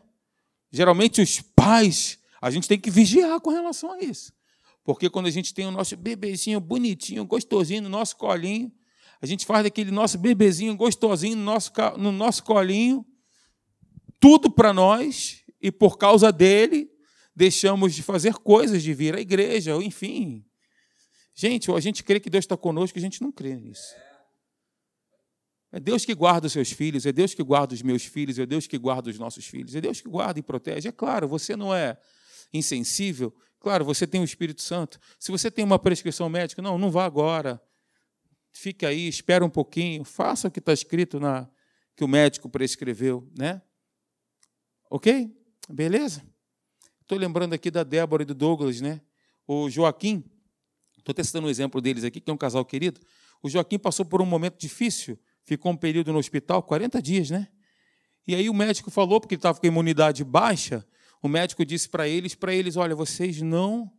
Geralmente 0.70 1.22
os 1.22 1.40
pais, 1.40 2.20
a 2.42 2.52
gente 2.52 2.68
tem 2.68 2.78
que 2.78 2.92
vigiar 2.92 3.40
com 3.40 3.52
relação 3.52 3.94
a 3.94 4.00
isso. 4.00 4.34
Porque 4.84 5.10
quando 5.10 5.28
a 5.28 5.32
gente 5.32 5.54
tem 5.54 5.66
o 5.66 5.72
nosso 5.72 5.96
bebezinho 5.96 6.60
bonitinho, 6.60 7.24
gostosinho 7.24 7.84
no 7.84 7.90
nosso 7.90 8.18
colinho, 8.18 8.70
a 9.22 9.26
gente 9.26 9.46
faz 9.46 9.64
daquele 9.64 9.92
nosso 9.92 10.18
bebezinho 10.18 10.76
gostosinho 10.76 11.38
no 11.38 11.44
nosso, 11.44 11.72
no 11.98 12.12
nosso 12.12 12.44
colinho, 12.44 13.06
tudo 14.20 14.52
para 14.52 14.74
nós, 14.74 15.42
e 15.62 15.72
por 15.72 15.98
causa 15.98 16.34
dele, 16.34 16.92
deixamos 17.40 17.96
de 17.96 18.04
fazer 18.04 18.34
coisas, 18.34 18.84
de 18.84 18.94
vir 18.94 19.16
à 19.16 19.22
igreja, 19.22 19.74
ou 19.74 19.82
enfim. 19.82 20.46
Gente, 21.34 21.72
ou 21.72 21.78
a 21.78 21.80
gente 21.80 22.04
crê 22.04 22.20
que 22.20 22.30
Deus 22.30 22.44
está 22.44 22.58
conosco, 22.58 23.00
a 23.00 23.02
gente 23.02 23.22
não 23.22 23.32
crê 23.32 23.56
nisso. 23.56 23.96
É 25.72 25.80
Deus 25.80 26.04
que 26.04 26.14
guarda 26.14 26.48
os 26.48 26.52
seus 26.52 26.70
filhos, 26.70 27.06
é 27.06 27.14
Deus 27.14 27.34
que 27.34 27.42
guarda 27.42 27.74
os 27.74 27.82
meus 27.82 28.04
filhos, 28.04 28.38
é 28.38 28.46
Deus 28.46 28.68
que 28.68 28.78
guarda 28.78 29.10
os 29.10 29.18
nossos 29.18 29.46
filhos, 29.46 29.74
é 29.74 29.80
Deus 29.80 30.02
que 30.02 30.10
guarda 30.10 30.38
e 30.38 30.44
protege. 30.44 30.90
É 30.90 30.92
claro, 30.92 31.30
você 31.30 31.56
não 31.56 31.74
é 31.74 31.98
insensível, 32.54 33.34
claro, 33.58 33.86
você 33.86 34.06
tem 34.06 34.20
o 34.20 34.26
Espírito 34.26 34.62
Santo. 34.62 35.00
Se 35.18 35.32
você 35.32 35.50
tem 35.50 35.64
uma 35.64 35.80
prescrição 35.80 36.28
médica, 36.28 36.62
não, 36.62 36.78
não 36.78 36.92
vá 36.92 37.06
agora. 37.06 37.62
Fique 38.52 38.86
aí, 38.86 39.08
espera 39.08 39.46
um 39.46 39.50
pouquinho, 39.50 40.04
faça 40.04 40.50
o 40.50 40.52
que 40.52 40.60
está 40.60 40.74
escrito 40.74 41.22
na 41.22 41.50
que 41.96 42.04
o 42.04 42.08
médico 42.08 42.50
prescreveu, 42.50 43.32
né? 43.38 43.62
Ok? 44.92 45.34
Beleza? 45.70 46.22
Estou 47.10 47.18
lembrando 47.18 47.54
aqui 47.54 47.72
da 47.72 47.82
Débora 47.82 48.22
e 48.22 48.26
do 48.26 48.36
Douglas, 48.36 48.82
né? 48.82 49.02
O 49.48 49.68
Joaquim, 49.68 50.24
estou 50.96 51.12
testando 51.12 51.48
um 51.48 51.50
exemplo 51.50 51.82
deles 51.82 52.04
aqui, 52.04 52.22
que 52.22 52.30
é 52.30 52.34
um 52.34 52.38
casal 52.38 52.64
querido. 52.64 53.02
O 53.42 53.50
Joaquim 53.50 53.80
passou 53.80 54.06
por 54.06 54.22
um 54.22 54.28
momento 54.28 54.60
difícil 54.60 55.18
ficou 55.44 55.72
um 55.72 55.76
período 55.76 56.14
no 56.14 56.20
hospital, 56.20 56.62
40 56.62 57.02
dias, 57.02 57.32
né? 57.32 57.48
E 58.28 58.36
aí 58.36 58.48
o 58.48 58.54
médico 58.54 58.92
falou, 58.92 59.20
porque 59.20 59.34
ele 59.34 59.40
estava 59.40 59.60
com 59.60 59.66
a 59.66 59.70
imunidade 59.70 60.24
baixa, 60.24 60.86
o 61.20 61.28
médico 61.28 61.66
disse 61.66 61.90
para 61.90 62.08
eles, 62.08 62.36
para 62.36 62.54
eles, 62.54 62.78
olha, 62.78 62.96
vocês 62.96 63.42
não 63.42 63.92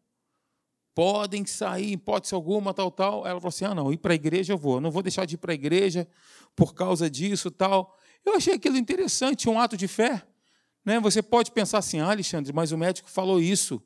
podem 0.95 1.45
sair, 1.45 1.95
hipótese 1.95 2.33
alguma, 2.33 2.73
tal, 2.73 2.93
tal. 2.93 3.27
Ela 3.27 3.41
falou 3.41 3.49
assim, 3.49 3.65
ah, 3.65 3.75
não, 3.75 3.93
ir 3.93 3.97
para 3.97 4.13
a 4.13 4.15
igreja 4.15 4.53
eu 4.53 4.57
vou, 4.57 4.81
não 4.81 4.93
vou 4.93 5.03
deixar 5.03 5.25
de 5.25 5.35
ir 5.35 5.39
para 5.39 5.51
a 5.51 5.55
igreja 5.57 6.07
por 6.55 6.75
causa 6.75 7.11
disso, 7.11 7.51
tal. 7.51 7.93
Eu 8.25 8.37
achei 8.37 8.55
aquilo 8.55 8.77
interessante, 8.77 9.49
um 9.49 9.59
ato 9.59 9.77
de 9.77 9.89
fé. 9.89 10.25
Né? 10.91 11.01
Você 11.01 11.23
pode 11.23 11.51
pensar 11.53 11.79
assim, 11.79 12.01
ah, 12.01 12.11
Alexandre, 12.11 12.53
mas 12.53 12.73
o 12.73 12.79
médico 12.79 13.09
falou 13.09 13.41
isso, 13.41 13.83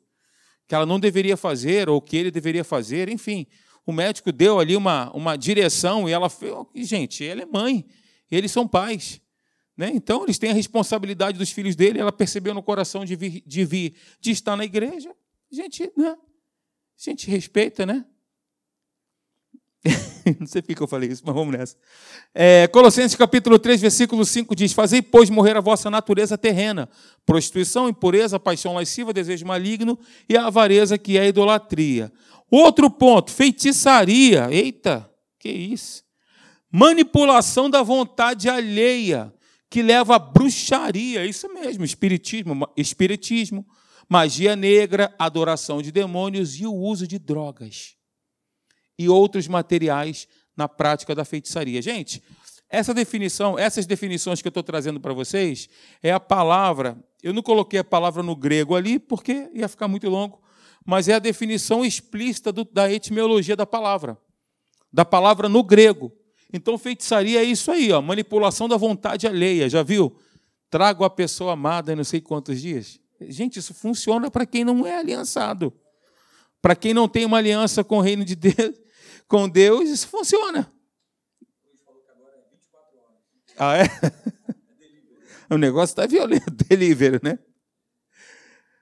que 0.67 0.73
ela 0.73 0.85
não 0.85 0.99
deveria 0.99 1.37
fazer, 1.37 1.89
ou 1.89 2.01
que 2.01 2.17
ele 2.17 2.31
deveria 2.31 2.63
fazer, 2.63 3.09
enfim 3.09 3.47
o 3.85 3.93
médico 3.93 4.31
deu 4.31 4.59
ali 4.59 4.75
uma, 4.75 5.11
uma 5.11 5.37
direção 5.37 6.09
e 6.09 6.11
ela 6.11 6.29
fez. 6.29 6.51
Gente, 6.73 7.23
ela 7.23 7.43
é 7.43 7.45
mãe, 7.45 7.85
eles 8.31 8.51
são 8.51 8.67
pais. 8.67 9.21
Né? 9.77 9.91
Então, 9.93 10.23
eles 10.23 10.39
têm 10.39 10.49
a 10.49 10.53
responsabilidade 10.53 11.37
dos 11.37 11.51
filhos 11.51 11.75
dele. 11.75 11.99
Ela 11.99 12.11
percebeu 12.11 12.53
no 12.53 12.63
coração 12.63 13.05
de 13.05 13.15
vir, 13.15 13.43
de, 13.45 13.65
vir, 13.65 13.93
de 14.19 14.31
estar 14.31 14.55
na 14.55 14.65
igreja. 14.65 15.13
Gente, 15.51 15.91
né? 15.95 16.17
Gente 16.97 17.29
respeita, 17.29 17.85
né? 17.85 18.05
Não 20.39 20.47
sei 20.47 20.61
por 20.61 20.75
que 20.75 20.81
eu 20.81 20.87
falei 20.87 21.09
isso, 21.09 21.21
mas 21.25 21.35
vamos 21.35 21.55
nessa. 21.55 21.75
É, 22.33 22.67
Colossenses 22.67 23.15
capítulo 23.15 23.59
3, 23.59 23.79
versículo 23.81 24.25
5 24.25 24.55
diz: 24.55 24.73
Fazei, 24.73 25.01
pois, 25.01 25.29
morrer 25.29 25.55
a 25.55 25.61
vossa 25.61 25.89
natureza 25.89 26.37
terrena, 26.37 26.89
prostituição, 27.25 27.87
impureza, 27.87 28.39
paixão 28.39 28.73
lasciva, 28.73 29.13
desejo 29.13 29.45
maligno 29.45 29.97
e 30.27 30.35
a 30.35 30.47
avareza 30.47 30.97
que 30.97 31.17
é 31.17 31.21
a 31.21 31.27
idolatria. 31.27 32.11
Outro 32.49 32.89
ponto, 32.89 33.31
feitiçaria. 33.31 34.47
Eita, 34.51 35.09
que 35.39 35.49
isso? 35.49 36.03
Manipulação 36.71 37.69
da 37.69 37.83
vontade 37.83 38.49
alheia, 38.49 39.33
que 39.69 39.81
leva 39.81 40.15
à 40.15 40.19
bruxaria. 40.19 41.25
Isso 41.25 41.47
mesmo, 41.53 41.85
espiritismo, 41.85 42.67
espiritismo, 42.75 43.65
magia 44.09 44.55
negra, 44.55 45.13
adoração 45.19 45.81
de 45.81 45.91
demônios 45.91 46.59
e 46.59 46.65
o 46.65 46.73
uso 46.73 47.07
de 47.07 47.19
drogas 47.19 47.95
e 48.97 49.09
outros 49.09 49.47
materiais 49.47 50.27
na 50.55 50.67
prática 50.67 51.13
da 51.13 51.25
feitiçaria. 51.25 51.81
Gente, 51.81 52.21
essa 52.69 52.93
definição, 52.93 53.57
essas 53.57 53.85
definições 53.85 54.41
que 54.41 54.47
eu 54.47 54.49
estou 54.49 54.63
trazendo 54.63 54.99
para 54.99 55.13
vocês, 55.13 55.69
é 56.01 56.11
a 56.11 56.19
palavra. 56.19 56.97
Eu 57.21 57.33
não 57.33 57.41
coloquei 57.41 57.79
a 57.79 57.83
palavra 57.83 58.23
no 58.23 58.35
grego 58.35 58.75
ali, 58.75 58.99
porque 58.99 59.49
ia 59.53 59.67
ficar 59.67 59.87
muito 59.87 60.09
longo, 60.09 60.41
mas 60.85 61.07
é 61.07 61.13
a 61.13 61.19
definição 61.19 61.85
explícita 61.85 62.51
do, 62.51 62.63
da 62.63 62.91
etimologia 62.91 63.55
da 63.55 63.65
palavra, 63.65 64.17
da 64.91 65.05
palavra 65.05 65.47
no 65.47 65.63
grego. 65.63 66.11
Então, 66.53 66.77
feitiçaria 66.77 67.41
é 67.41 67.43
isso 67.43 67.71
aí, 67.71 67.91
ó, 67.91 68.01
manipulação 68.01 68.67
da 68.67 68.77
vontade 68.77 69.27
alheia, 69.27 69.67
já 69.67 69.83
viu? 69.83 70.15
Trago 70.69 71.03
a 71.03 71.09
pessoa 71.09 71.53
amada 71.53 71.93
em 71.93 71.95
não 71.95 72.03
sei 72.03 72.21
quantos 72.21 72.61
dias. 72.61 72.99
Gente, 73.21 73.59
isso 73.59 73.73
funciona 73.73 74.29
para 74.29 74.45
quem 74.45 74.63
não 74.63 74.85
é 74.85 74.97
aliançado. 74.97 75.73
Para 76.61 76.75
quem 76.75 76.93
não 76.93 77.07
tem 77.07 77.25
uma 77.25 77.37
aliança 77.37 77.83
com 77.83 77.97
o 77.97 78.01
reino 78.01 78.25
de 78.25 78.35
Deus, 78.35 78.75
com 79.27 79.47
Deus, 79.49 79.89
isso 79.89 80.07
funciona. 80.07 80.71
Ah, 83.57 83.77
é? 83.77 83.85
O 85.47 85.57
negócio 85.57 85.93
está 85.93 86.07
violento, 86.07 86.51
delivery, 86.67 87.19
né? 87.21 87.37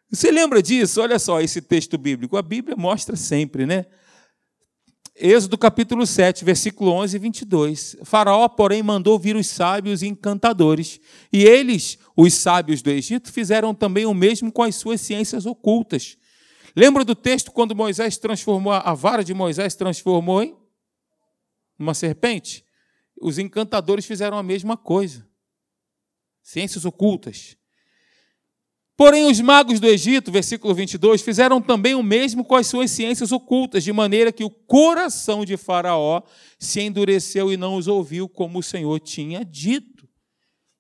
Você 0.10 0.32
lembra 0.32 0.62
disso? 0.62 1.02
Olha 1.02 1.20
só 1.20 1.42
esse 1.42 1.62
texto 1.62 1.98
bíblico. 1.98 2.38
A 2.38 2.42
Bíblia 2.42 2.76
mostra 2.78 3.16
sempre, 3.16 3.66
né? 3.66 3.86
Êxodo 5.16 5.58
capítulo 5.58 6.08
7, 6.08 6.44
versículo 6.44 6.92
11 6.92 7.16
e 7.16 7.20
22. 7.20 7.98
Faraó, 8.04 8.48
porém, 8.48 8.82
mandou 8.82 9.20
vir 9.20 9.36
os 9.36 9.48
sábios 9.48 10.02
e 10.02 10.08
encantadores, 10.08 11.00
e 11.32 11.44
eles, 11.44 12.00
os 12.16 12.34
sábios 12.34 12.82
do 12.82 12.90
Egito, 12.90 13.32
fizeram 13.32 13.76
também 13.76 14.06
o 14.06 14.14
mesmo 14.14 14.52
com 14.52 14.64
as 14.64 14.76
suas 14.76 15.02
ciências 15.02 15.46
ocultas. 15.46 16.18
Lembra 16.76 17.06
do 17.06 17.14
texto 17.14 17.52
quando 17.52 17.76
Moisés 17.76 18.18
transformou, 18.18 18.74
a 18.74 18.94
vara 18.94 19.24
de 19.24 19.34
Moisés 19.34 19.76
transformou 19.76 20.42
em 20.42 20.58
uma 21.78 21.94
serpente? 21.94 22.66
Os 23.22 23.38
encantadores 23.38 24.06
fizeram 24.06 24.38
a 24.38 24.44
mesma 24.44 24.76
coisa. 24.76 25.28
Ciências 26.42 26.84
ocultas. 26.84 27.56
Porém, 28.96 29.26
os 29.26 29.40
magos 29.42 29.80
do 29.80 29.88
Egito, 29.88 30.32
versículo 30.32 30.74
22, 30.74 31.22
fizeram 31.22 31.60
também 31.62 31.96
o 31.96 32.04
mesmo 32.04 32.44
com 32.44 32.56
as 32.56 32.68
suas 32.68 32.92
ciências 32.92 33.32
ocultas, 33.32 33.84
de 33.84 33.92
maneira 33.92 34.32
que 34.32 34.44
o 34.44 34.50
coração 34.50 35.44
de 35.44 35.58
Faraó 35.58 36.22
se 36.60 36.82
endureceu 36.82 37.52
e 37.52 37.58
não 37.58 37.76
os 37.76 37.88
ouviu, 37.88 38.30
como 38.30 38.60
o 38.60 38.64
Senhor 38.64 39.00
tinha 39.00 39.44
dito. 39.44 40.08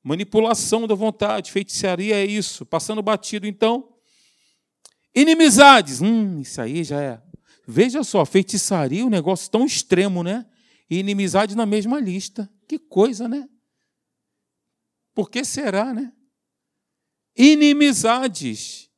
Manipulação 0.03 0.85
da 0.85 0.93
vontade, 0.93 1.51
feitiçaria 1.51 2.15
é 2.15 2.25
isso. 2.25 2.65
Passando 2.65 3.01
batido, 3.01 3.47
então. 3.47 3.92
Inimizades. 5.15 6.01
Hum, 6.01 6.39
isso 6.39 6.61
aí 6.61 6.83
já 6.83 7.01
é. 7.01 7.21
Veja 7.67 8.03
só, 8.03 8.25
feitiçaria, 8.25 9.05
um 9.05 9.09
negócio 9.09 9.49
tão 9.49 9.65
extremo, 9.65 10.23
né? 10.23 10.45
E 10.89 10.97
inimizade 10.97 11.55
na 11.55 11.65
mesma 11.65 11.99
lista. 11.99 12.49
Que 12.67 12.77
coisa, 12.77 13.27
né? 13.27 13.47
Por 15.13 15.29
que 15.29 15.45
será, 15.45 15.93
né? 15.93 16.11
inimizades. 17.35 18.89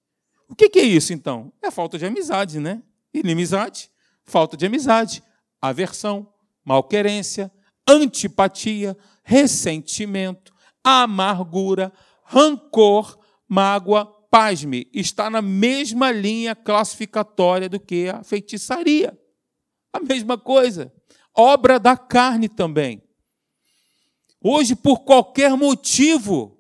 O 0.47 0.56
que 0.56 0.80
é 0.80 0.84
isso, 0.84 1.13
então? 1.13 1.51
É 1.62 1.71
falta 1.71 1.97
de 1.97 2.06
amizade, 2.06 2.60
né? 2.60 2.82
Inimizade, 3.13 3.89
falta 4.23 4.56
de 4.56 4.65
amizade, 4.65 5.23
aversão, 5.62 6.32
malquerência, 6.63 7.51
antipatia, 7.88 8.95
ressentimento, 9.23 10.54
amargura, 10.84 11.91
rancor, 12.23 13.17
mágoa, 13.47 14.12
pasme, 14.36 14.88
está 14.93 15.30
na 15.30 15.41
mesma 15.41 16.12
linha 16.12 16.56
classificatória 16.56 17.69
do 17.69 17.80
que 17.80 18.10
a 18.10 18.24
feitiçaria. 18.24 19.17
A 19.93 20.00
mesma 20.00 20.38
coisa. 20.38 20.91
Obra 21.34 21.80
da 21.80 21.95
carne 21.95 22.50
também. 22.50 23.02
Hoje, 24.41 24.76
por 24.76 25.00
qualquer 25.00 25.56
motivo, 25.56 26.56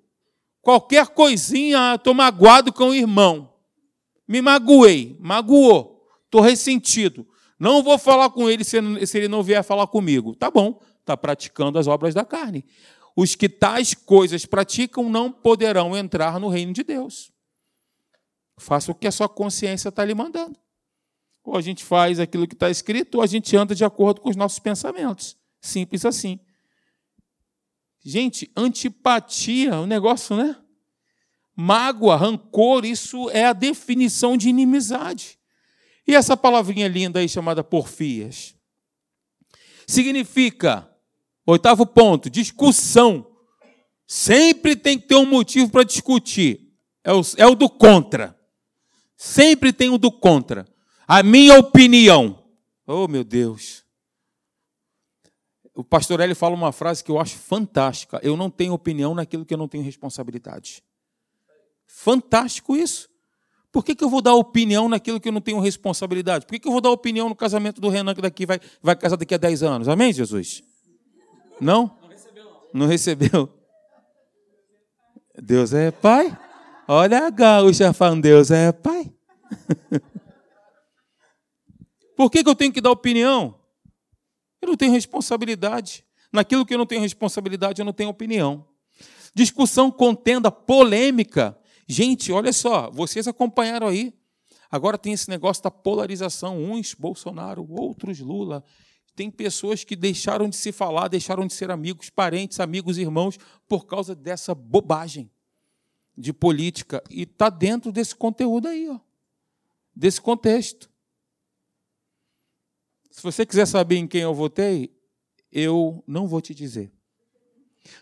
Qualquer 0.65 1.09
coisinha, 1.09 1.93
estou 1.93 2.15
magoado 2.15 2.73
com 2.73 2.85
o 2.85 2.95
irmão. 2.95 3.53
Me 4.27 4.41
magoei, 4.41 5.15
magoou, 5.19 6.01
estou 6.25 6.41
ressentido. 6.41 7.23
Não 7.59 7.83
vou 7.83 7.99
falar 7.99 8.31
com 8.31 8.49
ele 8.49 8.63
se, 8.63 8.75
ele 9.15 9.27
não 9.27 9.43
vier 9.43 9.63
falar 9.63 9.85
comigo. 9.85 10.35
Tá 10.35 10.49
bom, 10.49 10.81
está 11.01 11.15
praticando 11.15 11.77
as 11.77 11.85
obras 11.85 12.15
da 12.15 12.25
carne. 12.25 12.65
Os 13.15 13.35
que 13.35 13.47
tais 13.47 13.93
coisas 13.93 14.43
praticam 14.47 15.07
não 15.07 15.31
poderão 15.31 15.95
entrar 15.95 16.39
no 16.39 16.47
reino 16.47 16.73
de 16.73 16.83
Deus. 16.83 17.31
Faça 18.57 18.91
o 18.91 18.95
que 18.95 19.07
a 19.07 19.11
sua 19.11 19.27
consciência 19.27 19.89
está 19.89 20.03
lhe 20.03 20.13
mandando. 20.13 20.57
Ou 21.43 21.55
a 21.55 21.61
gente 21.61 21.83
faz 21.83 22.19
aquilo 22.19 22.47
que 22.47 22.55
está 22.55 22.69
escrito, 22.69 23.15
ou 23.15 23.21
a 23.21 23.27
gente 23.27 23.55
anda 23.55 23.75
de 23.75 23.85
acordo 23.85 24.21
com 24.21 24.29
os 24.29 24.35
nossos 24.35 24.59
pensamentos. 24.59 25.37
Simples 25.61 26.05
assim. 26.05 26.39
Gente, 28.03 28.51
antipatia, 28.55 29.75
o 29.75 29.83
um 29.83 29.85
negócio, 29.85 30.35
né? 30.35 30.55
Mágoa, 31.55 32.15
rancor, 32.15 32.85
isso 32.85 33.29
é 33.29 33.45
a 33.45 33.53
definição 33.53 34.35
de 34.37 34.49
inimizade. 34.49 35.39
E 36.07 36.13
essa 36.13 36.37
palavrinha 36.37 36.87
linda 36.87 37.19
aí 37.19 37.27
chamada 37.27 37.63
porfias? 37.63 38.55
Significa, 39.87 40.89
oitavo 41.45 41.85
ponto, 41.85 42.29
discussão. 42.29 43.25
Sempre 44.07 44.75
tem 44.75 44.99
que 44.99 45.07
ter 45.07 45.15
um 45.15 45.25
motivo 45.25 45.69
para 45.71 45.83
discutir. 45.83 46.73
É 47.03 47.13
o, 47.13 47.21
é 47.37 47.47
o 47.47 47.55
do 47.55 47.69
contra. 47.69 48.34
Sempre 49.15 49.71
tem 49.71 49.89
o 49.89 49.97
do 49.97 50.11
contra. 50.11 50.67
A 51.07 51.23
minha 51.23 51.57
opinião. 51.57 52.43
Oh, 52.85 53.07
meu 53.07 53.23
Deus 53.23 53.85
o 55.75 55.83
pastor 55.83 56.21
Hélio 56.21 56.35
fala 56.35 56.55
uma 56.55 56.71
frase 56.71 57.03
que 57.03 57.11
eu 57.11 57.19
acho 57.19 57.35
fantástica. 57.35 58.19
Eu 58.23 58.37
não 58.37 58.49
tenho 58.49 58.73
opinião 58.73 59.13
naquilo 59.13 59.45
que 59.45 59.53
eu 59.53 59.57
não 59.57 59.67
tenho 59.67 59.83
responsabilidade. 59.83 60.81
Fantástico 61.85 62.77
isso. 62.77 63.09
Por 63.73 63.83
que, 63.83 63.93
que 63.93 64.03
eu 64.03 64.09
vou 64.09 64.21
dar 64.21 64.33
opinião 64.35 64.87
naquilo 64.87 65.19
que 65.19 65.27
eu 65.27 65.33
não 65.33 65.41
tenho 65.41 65.59
responsabilidade? 65.59 66.45
Por 66.45 66.53
que, 66.53 66.59
que 66.59 66.67
eu 66.67 66.71
vou 66.71 66.79
dar 66.79 66.91
opinião 66.91 67.27
no 67.27 67.35
casamento 67.35 67.81
do 67.81 67.89
Renan, 67.89 68.15
que 68.15 68.21
daqui 68.21 68.45
vai, 68.45 68.57
vai 68.81 68.95
casar 68.95 69.17
daqui 69.17 69.35
a 69.35 69.37
10 69.37 69.63
anos? 69.63 69.89
Amém, 69.89 70.13
Jesus? 70.13 70.63
Não? 71.59 71.93
Não 72.73 72.87
recebeu? 72.87 73.49
Deus 75.37 75.73
é 75.73 75.91
pai? 75.91 76.37
Olha 76.87 77.25
a 77.25 77.29
gaúcha 77.31 77.91
falando, 77.93 78.21
Deus 78.21 78.51
é 78.51 78.71
pai. 78.71 79.11
Por 82.15 82.29
que, 82.29 82.43
que 82.43 82.49
eu 82.49 82.53
tenho 82.53 82.71
que 82.71 82.79
dar 82.79 82.91
opinião? 82.91 83.59
Eu 84.61 84.69
não 84.69 84.77
tenho 84.77 84.91
responsabilidade. 84.91 86.05
Naquilo 86.31 86.63
que 86.63 86.75
eu 86.75 86.77
não 86.77 86.85
tenho 86.85 87.01
responsabilidade, 87.01 87.81
eu 87.81 87.85
não 87.85 87.91
tenho 87.91 88.09
opinião. 88.09 88.67
Discussão, 89.33 89.89
contenda, 89.89 90.51
polêmica. 90.51 91.57
Gente, 91.87 92.31
olha 92.31 92.53
só, 92.53 92.91
vocês 92.91 93.27
acompanharam 93.27 93.87
aí. 93.87 94.13
Agora 94.69 94.97
tem 94.97 95.13
esse 95.13 95.27
negócio 95.27 95.63
da 95.63 95.71
polarização, 95.71 96.63
uns 96.63 96.93
Bolsonaro, 96.93 97.65
outros 97.67 98.19
Lula. 98.19 98.63
Tem 99.15 99.31
pessoas 99.31 99.83
que 99.83 99.95
deixaram 99.95 100.47
de 100.47 100.55
se 100.55 100.71
falar, 100.71 101.07
deixaram 101.07 101.47
de 101.47 101.53
ser 101.53 101.71
amigos, 101.71 102.11
parentes, 102.11 102.59
amigos, 102.59 102.99
irmãos, 102.99 103.39
por 103.67 103.87
causa 103.87 104.13
dessa 104.13 104.53
bobagem 104.53 105.31
de 106.17 106.31
política. 106.31 107.03
E 107.09 107.23
está 107.23 107.49
dentro 107.49 107.91
desse 107.91 108.15
conteúdo 108.15 108.67
aí, 108.67 108.89
ó, 108.89 108.99
desse 109.95 110.21
contexto. 110.21 110.89
Se 113.11 113.21
você 113.21 113.45
quiser 113.45 113.65
saber 113.65 113.95
em 113.95 114.07
quem 114.07 114.21
eu 114.21 114.33
votei, 114.33 114.93
eu 115.51 116.03
não 116.05 116.27
vou 116.27 116.41
te 116.41 116.53
dizer. 116.53 116.91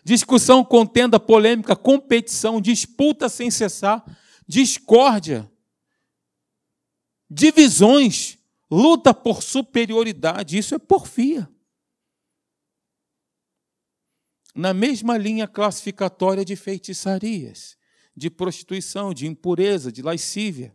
Discussão, 0.02 0.64
contenda, 0.64 1.20
polêmica, 1.20 1.76
competição, 1.76 2.60
disputa 2.60 3.28
sem 3.28 3.50
cessar, 3.50 4.04
discórdia, 4.46 5.50
divisões, 7.30 8.38
luta 8.70 9.14
por 9.14 9.42
superioridade, 9.42 10.58
isso 10.58 10.74
é 10.74 10.78
porfia. 10.78 11.48
Na 14.54 14.72
mesma 14.72 15.16
linha 15.16 15.48
classificatória 15.48 16.44
de 16.44 16.56
feitiçarias, 16.56 17.76
de 18.16 18.30
prostituição, 18.30 19.12
de 19.12 19.26
impureza, 19.26 19.90
de 19.90 20.02
lascívia. 20.02 20.74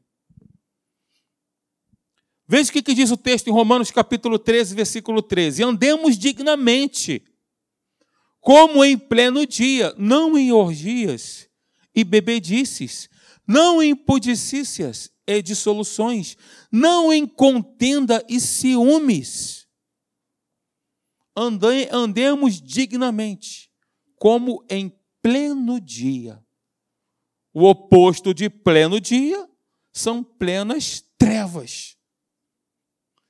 Veja 2.47 2.69
o 2.69 2.73
que 2.73 2.95
diz 2.95 3.11
o 3.11 3.17
texto 3.17 3.47
em 3.47 3.53
Romanos 3.53 3.91
capítulo 3.91 4.39
13, 4.39 4.73
versículo 4.73 5.21
13. 5.21 5.63
Andemos 5.63 6.17
dignamente, 6.17 7.23
como 8.39 8.83
em 8.83 8.97
pleno 8.97 9.45
dia, 9.45 9.93
não 9.97 10.35
em 10.35 10.51
orgias 10.51 11.47
e 11.93 12.03
bebedices, 12.03 13.07
não 13.47 13.81
em 13.81 13.95
pudicícias 13.95 15.11
e 15.27 15.41
dissoluções, 15.43 16.35
não 16.71 17.13
em 17.13 17.27
contenda 17.27 18.25
e 18.27 18.39
ciúmes. 18.39 19.67
andemos 21.91 22.59
dignamente, 22.59 23.71
como 24.15 24.65
em 24.69 24.91
pleno 25.21 25.79
dia. 25.79 26.43
O 27.53 27.67
oposto 27.67 28.33
de 28.33 28.49
pleno 28.49 28.99
dia 28.99 29.47
são 29.91 30.23
plenas 30.23 31.03
trevas. 31.17 31.95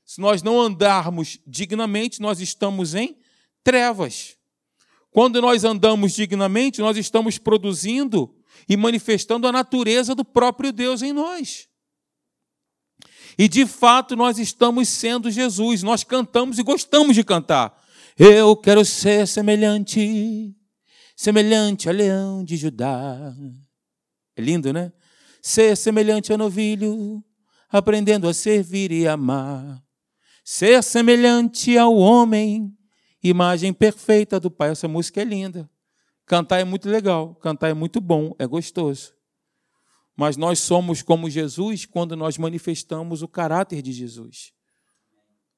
Se 0.06 0.20
nós 0.20 0.42
não 0.42 0.60
andarmos 0.60 1.40
dignamente, 1.46 2.22
nós 2.22 2.40
estamos 2.40 2.96
em 2.96 3.18
trevas. 3.64 4.36
Quando 5.12 5.42
nós 5.42 5.64
andamos 5.64 6.14
dignamente, 6.14 6.82
nós 6.82 6.98
estamos 6.98 7.38
produzindo 7.38 8.36
e 8.68 8.76
manifestando 8.76 9.48
a 9.48 9.52
natureza 9.52 10.14
do 10.14 10.26
próprio 10.26 10.72
Deus 10.72 11.02
em 11.02 11.14
nós. 11.14 11.68
E 13.38 13.48
de 13.48 13.66
fato 13.66 14.16
nós 14.16 14.38
estamos 14.38 14.90
sendo 14.90 15.32
Jesus, 15.32 15.82
nós 15.82 16.04
cantamos 16.04 16.60
e 16.60 16.64
gostamos 16.64 17.16
de 17.16 17.24
cantar. 17.24 17.80
Eu 18.18 18.56
quero 18.58 18.84
ser 18.84 19.28
semelhante, 19.28 20.54
semelhante 21.16 21.88
ao 21.88 21.96
leão 21.96 22.44
de 22.44 22.58
Judá. 22.58 23.34
É 24.40 24.42
lindo, 24.42 24.74
né? 24.74 24.92
Ser 25.42 25.76
semelhante 25.76 26.32
ao 26.32 26.38
novilho, 26.38 27.24
aprendendo 27.70 28.28
a 28.28 28.34
servir 28.34 28.92
e 28.92 29.08
amar 29.08 29.82
ser 30.52 30.82
semelhante 30.84 31.78
ao 31.78 31.96
homem, 31.96 32.76
imagem 33.22 33.72
perfeita 33.72 34.40
do 34.40 34.50
Pai. 34.50 34.72
Essa 34.72 34.88
música 34.88 35.22
é 35.22 35.24
linda. 35.24 35.70
Cantar 36.26 36.60
é 36.60 36.64
muito 36.64 36.90
legal, 36.90 37.36
cantar 37.36 37.70
é 37.70 37.74
muito 37.76 38.02
bom, 38.02 38.34
é 38.40 38.48
gostoso. 38.48 39.14
Mas 40.18 40.38
nós 40.38 40.58
somos 40.58 41.04
como 41.04 41.30
Jesus 41.30 41.86
quando 41.86 42.16
nós 42.16 42.40
manifestamos 42.40 43.22
o 43.22 43.28
caráter 43.28 43.84
de 43.84 43.92
Jesus. 43.92 44.52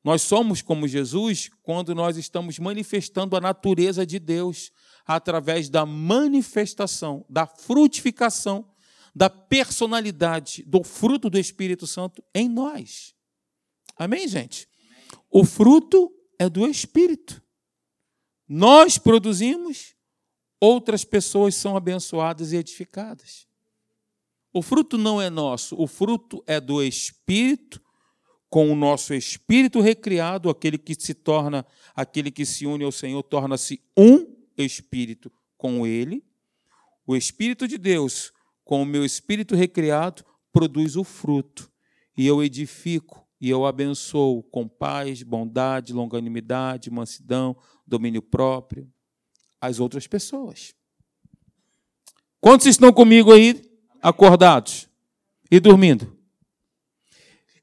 Nós 0.03 0.23
somos 0.23 0.61
como 0.61 0.89
Jesus 0.89 1.49
quando 1.63 1.95
nós 1.95 2.17
estamos 2.17 2.59
manifestando 2.59 3.37
a 3.37 3.39
natureza 3.39 4.05
de 4.05 4.19
Deus 4.19 4.73
através 5.05 5.69
da 5.69 5.85
manifestação, 5.85 7.25
da 7.29 7.47
frutificação, 7.47 8.69
da 9.13 9.29
personalidade, 9.29 10.63
do 10.63 10.83
fruto 10.83 11.29
do 11.29 11.37
Espírito 11.37 11.85
Santo 11.85 12.23
em 12.33 12.47
nós. 12.47 13.13
Amém, 13.95 14.27
gente? 14.27 14.67
O 15.29 15.43
fruto 15.43 16.11
é 16.39 16.49
do 16.49 16.67
Espírito. 16.67 17.41
Nós 18.47 18.97
produzimos, 18.97 19.95
outras 20.59 21.03
pessoas 21.03 21.55
são 21.55 21.75
abençoadas 21.75 22.51
e 22.51 22.57
edificadas. 22.57 23.47
O 24.53 24.61
fruto 24.61 24.97
não 24.97 25.21
é 25.21 25.29
nosso, 25.29 25.81
o 25.81 25.87
fruto 25.87 26.43
é 26.45 26.59
do 26.59 26.83
Espírito, 26.83 27.81
com 28.51 28.69
o 28.69 28.75
nosso 28.75 29.13
espírito 29.13 29.79
recriado, 29.79 30.49
aquele 30.49 30.77
que 30.77 30.93
se 30.93 31.13
torna, 31.13 31.65
aquele 31.95 32.29
que 32.29 32.45
se 32.45 32.65
une 32.65 32.83
ao 32.83 32.91
Senhor, 32.91 33.23
torna-se 33.23 33.81
um 33.95 34.35
espírito 34.57 35.31
com 35.57 35.87
ele. 35.87 36.21
O 37.07 37.15
Espírito 37.15 37.65
de 37.65 37.77
Deus, 37.77 38.33
com 38.71 38.83
o 38.83 38.85
meu 38.85 39.03
espírito 39.03 39.53
recriado, 39.53 40.23
produz 40.49 40.95
o 40.95 41.03
fruto, 41.03 41.69
e 42.17 42.25
eu 42.25 42.41
edifico, 42.41 43.27
e 43.41 43.49
eu 43.49 43.65
abençoo 43.65 44.43
com 44.43 44.65
paz, 44.65 45.23
bondade, 45.23 45.91
longanimidade, 45.91 46.89
mansidão, 46.89 47.53
domínio 47.85 48.21
próprio 48.21 48.89
as 49.59 49.81
outras 49.81 50.07
pessoas. 50.07 50.73
Quantos 52.39 52.65
estão 52.65 52.93
comigo 52.93 53.33
aí 53.33 53.61
acordados 54.01 54.87
e 55.51 55.59
dormindo? 55.59 56.17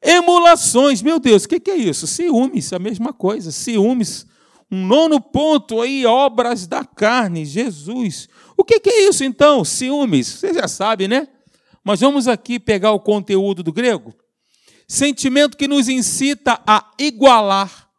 Emulações, 0.02 1.00
meu 1.00 1.18
Deus, 1.18 1.44
o 1.44 1.48
que 1.48 1.70
é 1.70 1.76
isso? 1.76 2.06
Ciúmes, 2.06 2.70
a 2.70 2.78
mesma 2.78 3.14
coisa. 3.14 3.50
Ciúmes, 3.50 4.26
um 4.70 4.86
nono 4.86 5.20
ponto 5.20 5.80
aí, 5.80 6.04
obras 6.04 6.66
da 6.66 6.84
carne, 6.84 7.44
Jesus. 7.44 8.28
O 8.56 8.64
que 8.64 8.80
é 8.88 9.08
isso 9.08 9.24
então? 9.24 9.64
Ciúmes, 9.64 10.26
você 10.26 10.52
já 10.52 10.68
sabe, 10.68 11.08
né? 11.08 11.28
Mas 11.82 12.00
vamos 12.00 12.28
aqui 12.28 12.58
pegar 12.58 12.92
o 12.92 13.00
conteúdo 13.00 13.62
do 13.62 13.72
grego 13.72 14.14
sentimento 14.88 15.56
que 15.56 15.68
nos 15.68 15.88
incita 15.88 16.60
a 16.66 16.90
igualar 16.98 17.90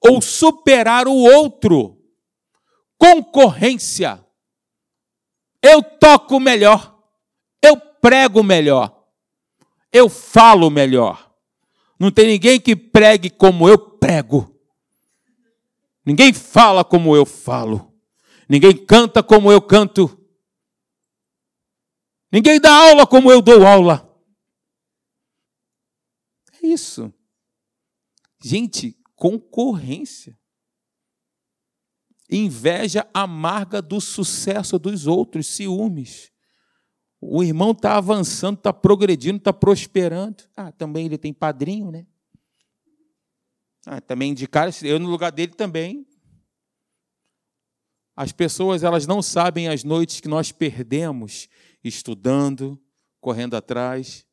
ou 0.00 0.22
superar 0.22 1.06
o 1.06 1.14
outro. 1.14 1.98
Concorrência. 2.96 4.24
Eu 5.62 5.82
toco 5.82 6.40
melhor, 6.40 6.96
eu 7.62 7.76
prego 7.76 8.42
melhor, 8.42 9.04
eu 9.92 10.08
falo 10.08 10.70
melhor. 10.70 11.30
Não 11.98 12.12
tem 12.12 12.28
ninguém 12.28 12.60
que 12.60 12.76
pregue 12.76 13.28
como 13.28 13.68
eu 13.68 13.76
prego. 13.76 14.56
Ninguém 16.08 16.32
fala 16.32 16.84
como 16.84 17.14
eu 17.14 17.26
falo. 17.26 17.92
Ninguém 18.48 18.74
canta 18.84 19.22
como 19.22 19.52
eu 19.52 19.60
canto. 19.60 20.18
Ninguém 22.32 22.60
dá 22.60 22.72
aula 22.72 23.06
como 23.06 23.30
eu 23.30 23.40
dou 23.40 23.66
aula 23.66 24.08
isso? 26.68 27.12
Gente, 28.42 28.96
concorrência. 29.16 30.38
Inveja 32.30 33.08
amarga 33.14 33.80
do 33.80 34.00
sucesso 34.00 34.78
dos 34.78 35.06
outros, 35.06 35.46
ciúmes. 35.46 36.30
O 37.20 37.42
irmão 37.42 37.72
está 37.72 37.96
avançando, 37.96 38.58
está 38.58 38.72
progredindo, 38.72 39.38
está 39.38 39.52
prosperando. 39.52 40.44
Ah, 40.56 40.70
também 40.70 41.06
ele 41.06 41.18
tem 41.18 41.32
padrinho, 41.32 41.90
né? 41.90 42.06
Ah, 43.90 44.02
também 44.02 44.32
indicaram, 44.32 44.70
eu 44.82 44.98
no 44.98 45.08
lugar 45.08 45.32
dele 45.32 45.54
também. 45.54 46.06
As 48.14 48.32
pessoas 48.32 48.82
elas 48.82 49.06
não 49.06 49.22
sabem 49.22 49.66
as 49.66 49.82
noites 49.82 50.20
que 50.20 50.28
nós 50.28 50.52
perdemos 50.52 51.48
estudando, 51.82 52.78
correndo 53.18 53.56
atrás, 53.56 54.26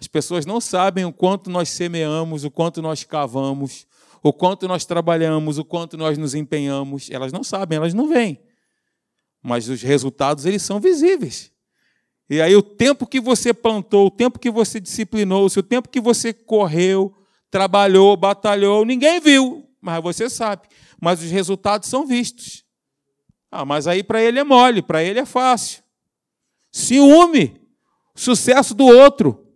as 0.00 0.06
pessoas 0.06 0.46
não 0.46 0.62
sabem 0.62 1.04
o 1.04 1.12
quanto 1.12 1.50
nós 1.50 1.68
semeamos, 1.68 2.42
o 2.42 2.50
quanto 2.50 2.80
nós 2.80 3.04
cavamos, 3.04 3.86
o 4.22 4.32
quanto 4.32 4.66
nós 4.66 4.86
trabalhamos, 4.86 5.58
o 5.58 5.64
quanto 5.64 5.98
nós 5.98 6.16
nos 6.16 6.34
empenhamos. 6.34 7.10
Elas 7.10 7.32
não 7.32 7.44
sabem, 7.44 7.76
elas 7.76 7.92
não 7.92 8.08
veem. 8.08 8.40
Mas 9.42 9.68
os 9.68 9.82
resultados, 9.82 10.46
eles 10.46 10.62
são 10.62 10.80
visíveis. 10.80 11.52
E 12.30 12.40
aí 12.40 12.56
o 12.56 12.62
tempo 12.62 13.06
que 13.06 13.20
você 13.20 13.52
plantou, 13.52 14.06
o 14.06 14.10
tempo 14.10 14.38
que 14.38 14.50
você 14.50 14.80
disciplinou, 14.80 15.46
o 15.46 15.62
tempo 15.62 15.90
que 15.90 16.00
você 16.00 16.32
correu, 16.32 17.14
trabalhou, 17.50 18.16
batalhou, 18.16 18.84
ninguém 18.84 19.20
viu, 19.20 19.68
mas 19.80 20.02
você 20.02 20.28
sabe. 20.28 20.68
Mas 21.00 21.22
os 21.22 21.30
resultados 21.30 21.88
são 21.88 22.06
vistos. 22.06 22.64
Ah, 23.50 23.64
mas 23.64 23.86
aí 23.86 24.02
para 24.02 24.22
ele 24.22 24.38
é 24.38 24.44
mole, 24.44 24.82
para 24.82 25.02
ele 25.02 25.20
é 25.20 25.24
fácil. 25.24 25.82
Ciúme, 26.70 27.60
sucesso 28.14 28.74
do 28.74 28.84
outro. 28.84 29.46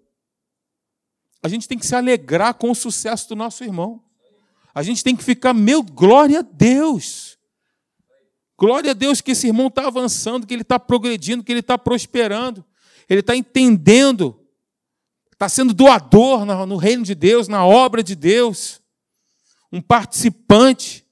A 1.43 1.49
gente 1.49 1.69
tem 1.69 1.79
que 1.79 1.87
se 1.87 1.95
alegrar 1.95 2.55
com 2.55 2.71
o 2.71 2.75
sucesso 2.75 3.29
do 3.29 3.37
nosso 3.37 3.65
irmão. 3.65 4.03
A 4.75 4.83
gente 4.83 5.05
tem 5.05 5.15
que 5.15 5.25
ficar, 5.25 5.53
meu, 5.53 5.83
glória 5.83 6.39
a 6.39 6.43
Deus. 6.43 7.39
Glória 8.57 8.93
a 8.93 8.95
Deus 8.95 9.21
que 9.21 9.33
esse 9.33 9.49
irmão 9.49 9.67
está 9.67 9.87
avançando, 9.87 10.47
que 10.47 10.55
ele 10.55 10.63
está 10.63 10.79
progredindo, 10.79 11.43
que 11.43 11.53
ele 11.53 11.61
está 11.61 11.77
prosperando. 11.77 12.65
Ele 13.09 13.21
está 13.21 13.35
entendendo, 13.37 14.42
está 15.43 15.49
sendo 15.49 15.75
doador 15.75 16.45
no 16.45 16.77
reino 16.77 17.03
de 17.03 17.17
Deus, 17.17 17.49
na 17.49 17.67
obra 17.67 18.01
de 18.01 18.15
Deus. 18.15 18.81
Um 19.73 19.81
participante. 19.81 21.05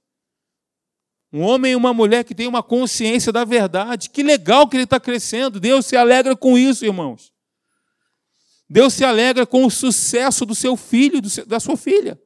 Um 1.33 1.43
homem 1.43 1.73
e 1.73 1.77
uma 1.77 1.93
mulher 1.93 2.23
que 2.23 2.35
tem 2.35 2.47
uma 2.47 2.62
consciência 2.62 3.33
da 3.33 3.45
verdade. 3.45 4.09
Que 4.09 4.23
legal 4.23 4.69
que 4.69 4.77
ele 4.77 4.85
está 4.85 5.01
crescendo. 5.01 5.59
Deus 5.59 5.87
se 5.87 5.97
alegra 5.97 6.37
com 6.37 6.57
isso, 6.57 6.85
irmãos. 6.85 7.33
Deus 8.69 8.95
se 8.95 9.05
alegra 9.05 9.45
com 9.45 9.64
o 9.64 9.71
sucesso 9.71 10.47
do 10.47 10.55
seu 10.55 10.77
filho, 10.77 11.21
da 11.45 11.59
sua 11.59 11.77
filha. 11.77 12.21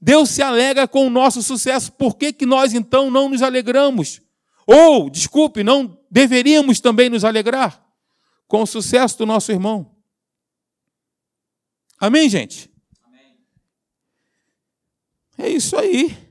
Deus 0.00 0.30
se 0.30 0.42
alegra 0.42 0.88
com 0.88 1.06
o 1.06 1.10
nosso 1.10 1.40
sucesso. 1.40 1.92
Por 1.92 2.16
que, 2.16 2.32
que 2.32 2.44
nós 2.44 2.74
então 2.74 3.12
não 3.12 3.28
nos 3.28 3.42
alegramos? 3.42 4.20
Ou, 4.66 5.08
desculpe, 5.08 5.62
não 5.62 5.96
deveríamos 6.10 6.80
também 6.80 7.08
nos 7.08 7.24
alegrar 7.24 7.80
com 8.48 8.62
o 8.62 8.66
sucesso 8.66 9.18
do 9.18 9.26
nosso 9.26 9.52
irmão? 9.52 9.93
Amém, 11.98 12.28
gente? 12.28 12.70
Amém. 13.02 13.38
É 15.38 15.48
isso 15.48 15.76
aí 15.76 16.24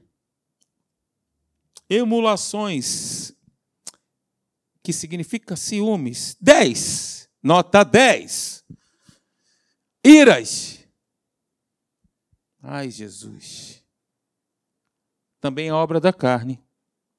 emulações, 1.90 3.34
que 4.82 4.92
significa 4.92 5.56
ciúmes. 5.56 6.36
10, 6.40 7.30
nota 7.42 7.84
10. 7.84 8.66
Iras. 10.04 10.86
Ai, 12.62 12.90
Jesus. 12.90 13.84
Também 15.40 15.70
é 15.70 15.74
obra 15.74 16.00
da 16.00 16.14
carne. 16.14 16.62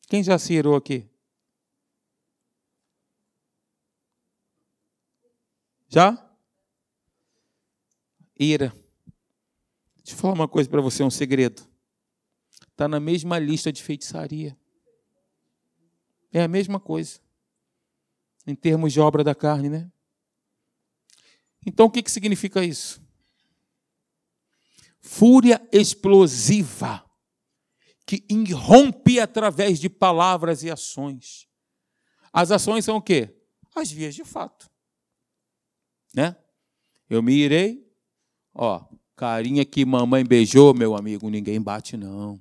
Quem 0.09 0.23
já 0.23 0.39
se 0.39 0.53
irou 0.53 0.77
aqui? 0.77 1.09
Já? 5.89 6.24
Ira. 8.39 8.75
Deixa 9.97 10.13
eu 10.13 10.17
falar 10.17 10.35
uma 10.35 10.49
coisa 10.49 10.69
para 10.69 10.81
você, 10.81 11.03
um 11.03 11.11
segredo. 11.11 11.63
Está 12.71 12.89
na 12.89 12.99
mesma 12.99 13.39
lista 13.39 13.73
de 13.73 13.83
feitiçaria. 13.83 14.59
É 16.33 16.43
a 16.43 16.49
mesma 16.49 16.81
coisa. 16.81 17.21
Em 18.47 18.55
termos 18.55 18.93
de 18.93 19.01
obra 19.01 19.23
da 19.23 19.35
carne, 19.35 19.69
né? 19.69 19.91
Então 21.65 21.87
o 21.87 21.91
que, 21.91 22.03
que 22.03 22.11
significa 22.11 22.65
isso? 22.65 23.03
Fúria 25.01 25.67
explosiva 25.73 27.05
que 28.07 28.25
irrompe 28.29 29.19
através 29.19 29.79
de 29.79 29.89
palavras 29.89 30.63
e 30.63 30.71
ações. 30.71 31.49
As 32.33 32.51
ações 32.51 32.85
são 32.85 32.97
o 32.97 33.03
quê? 33.03 33.35
As 33.75 33.91
vias 33.91 34.15
de 34.15 34.25
fato. 34.25 34.71
Né? 36.15 36.37
Eu 37.09 37.23
me 37.23 37.33
irei, 37.35 37.84
ó, 38.55 38.85
carinha 39.17 39.65
que 39.65 39.85
mamãe 39.85 40.25
beijou, 40.25 40.73
meu 40.73 40.97
amigo, 40.97 41.29
ninguém 41.29 41.61
bate 41.61 41.97
não. 41.97 42.41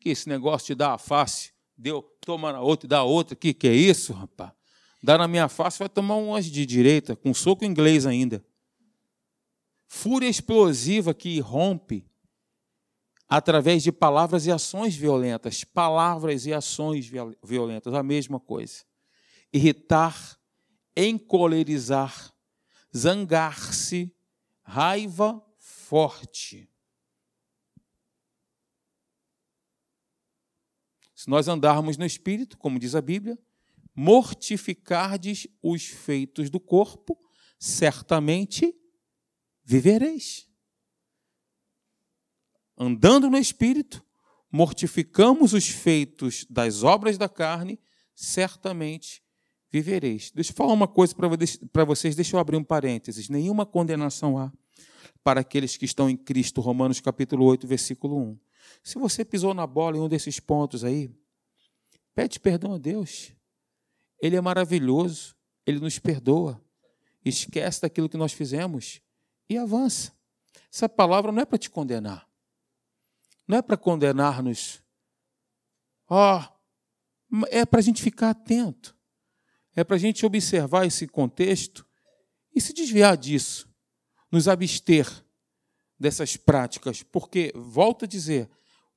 Que 0.00 0.10
esse 0.10 0.28
negócio 0.28 0.68
de 0.68 0.74
dar 0.74 0.94
a 0.94 0.98
face, 0.98 1.52
deu, 1.76 2.02
toma 2.20 2.52
na 2.52 2.60
outra 2.60 2.86
e 2.86 2.88
dá 2.88 3.02
outra. 3.02 3.36
Que 3.36 3.52
que 3.52 3.68
é 3.68 3.74
isso, 3.74 4.12
rapaz? 4.12 4.52
Dá 5.02 5.18
na 5.18 5.28
minha 5.28 5.48
face, 5.48 5.78
vai 5.78 5.88
tomar 5.88 6.16
umas 6.16 6.46
de 6.46 6.64
direita, 6.64 7.14
com 7.14 7.34
soco 7.34 7.64
inglês 7.64 8.06
ainda. 8.06 8.44
Fúria 9.86 10.28
explosiva 10.28 11.12
que 11.12 11.38
rompe 11.40 12.06
através 13.28 13.82
de 13.82 13.92
palavras 13.92 14.46
e 14.46 14.50
ações 14.50 14.96
violentas. 14.96 15.62
Palavras 15.62 16.46
e 16.46 16.52
ações 16.52 17.10
violentas, 17.42 17.92
a 17.94 18.02
mesma 18.02 18.40
coisa. 18.40 18.84
Irritar, 19.52 20.38
encolerizar, 20.96 22.32
zangar-se, 22.96 24.14
raiva 24.64 25.44
forte. 25.58 26.68
Se 31.14 31.30
nós 31.30 31.48
andarmos 31.48 31.96
no 31.96 32.04
espírito, 32.04 32.58
como 32.58 32.78
diz 32.78 32.94
a 32.94 33.00
Bíblia, 33.00 33.38
mortificardes 33.94 35.46
os 35.62 35.86
feitos 35.86 36.50
do 36.50 36.58
corpo, 36.58 37.18
certamente 37.58 38.74
vivereis. 39.62 40.48
Andando 42.76 43.30
no 43.30 43.38
espírito, 43.38 44.04
mortificamos 44.50 45.52
os 45.52 45.68
feitos 45.68 46.44
das 46.50 46.82
obras 46.82 47.16
da 47.16 47.28
carne, 47.28 47.80
certamente 48.14 49.23
vivereis. 49.74 50.30
Deixa 50.30 50.52
eu 50.52 50.56
falar 50.56 50.72
uma 50.72 50.86
coisa 50.86 51.12
para 51.72 51.84
vocês, 51.84 52.14
deixa 52.14 52.36
eu 52.36 52.40
abrir 52.40 52.56
um 52.56 52.62
parênteses. 52.62 53.28
Nenhuma 53.28 53.66
condenação 53.66 54.38
há 54.38 54.52
para 55.24 55.40
aqueles 55.40 55.76
que 55.76 55.84
estão 55.84 56.08
em 56.08 56.16
Cristo, 56.16 56.60
Romanos 56.60 57.00
capítulo 57.00 57.44
8, 57.46 57.66
versículo 57.66 58.16
1. 58.16 58.38
Se 58.84 58.98
você 58.98 59.24
pisou 59.24 59.52
na 59.52 59.66
bola 59.66 59.96
em 59.96 60.00
um 60.00 60.08
desses 60.08 60.38
pontos 60.38 60.84
aí, 60.84 61.10
pede 62.14 62.38
perdão 62.38 62.74
a 62.74 62.78
Deus. 62.78 63.32
Ele 64.22 64.36
é 64.36 64.40
maravilhoso, 64.40 65.34
ele 65.66 65.80
nos 65.80 65.98
perdoa. 65.98 66.62
Esquece 67.24 67.82
daquilo 67.82 68.08
que 68.08 68.16
nós 68.16 68.32
fizemos 68.32 69.00
e 69.48 69.58
avança. 69.58 70.12
Essa 70.72 70.88
palavra 70.88 71.32
não 71.32 71.42
é 71.42 71.44
para 71.44 71.58
te 71.58 71.68
condenar. 71.68 72.28
Não 73.48 73.58
é 73.58 73.62
para 73.62 73.76
condenar-nos. 73.76 74.80
Ó, 76.08 76.38
oh, 76.38 77.46
é 77.50 77.66
para 77.66 77.80
a 77.80 77.82
gente 77.82 78.00
ficar 78.00 78.30
atento. 78.30 78.93
É 79.76 79.82
para 79.82 79.96
a 79.96 79.98
gente 79.98 80.24
observar 80.24 80.86
esse 80.86 81.06
contexto 81.06 81.86
e 82.54 82.60
se 82.60 82.72
desviar 82.72 83.16
disso. 83.16 83.68
Nos 84.30 84.48
abster 84.48 85.06
dessas 85.98 86.36
práticas. 86.36 87.02
Porque, 87.02 87.52
volto 87.54 88.04
a 88.04 88.08
dizer, 88.08 88.48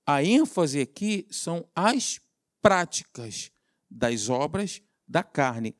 a 0.06 0.24
ênfase 0.24 0.80
aqui 0.80 1.28
são 1.30 1.68
as 1.76 2.20
práticas 2.62 3.52
das 3.90 4.30
obras 4.30 4.82
da 5.08 5.24
carne. 5.24 5.76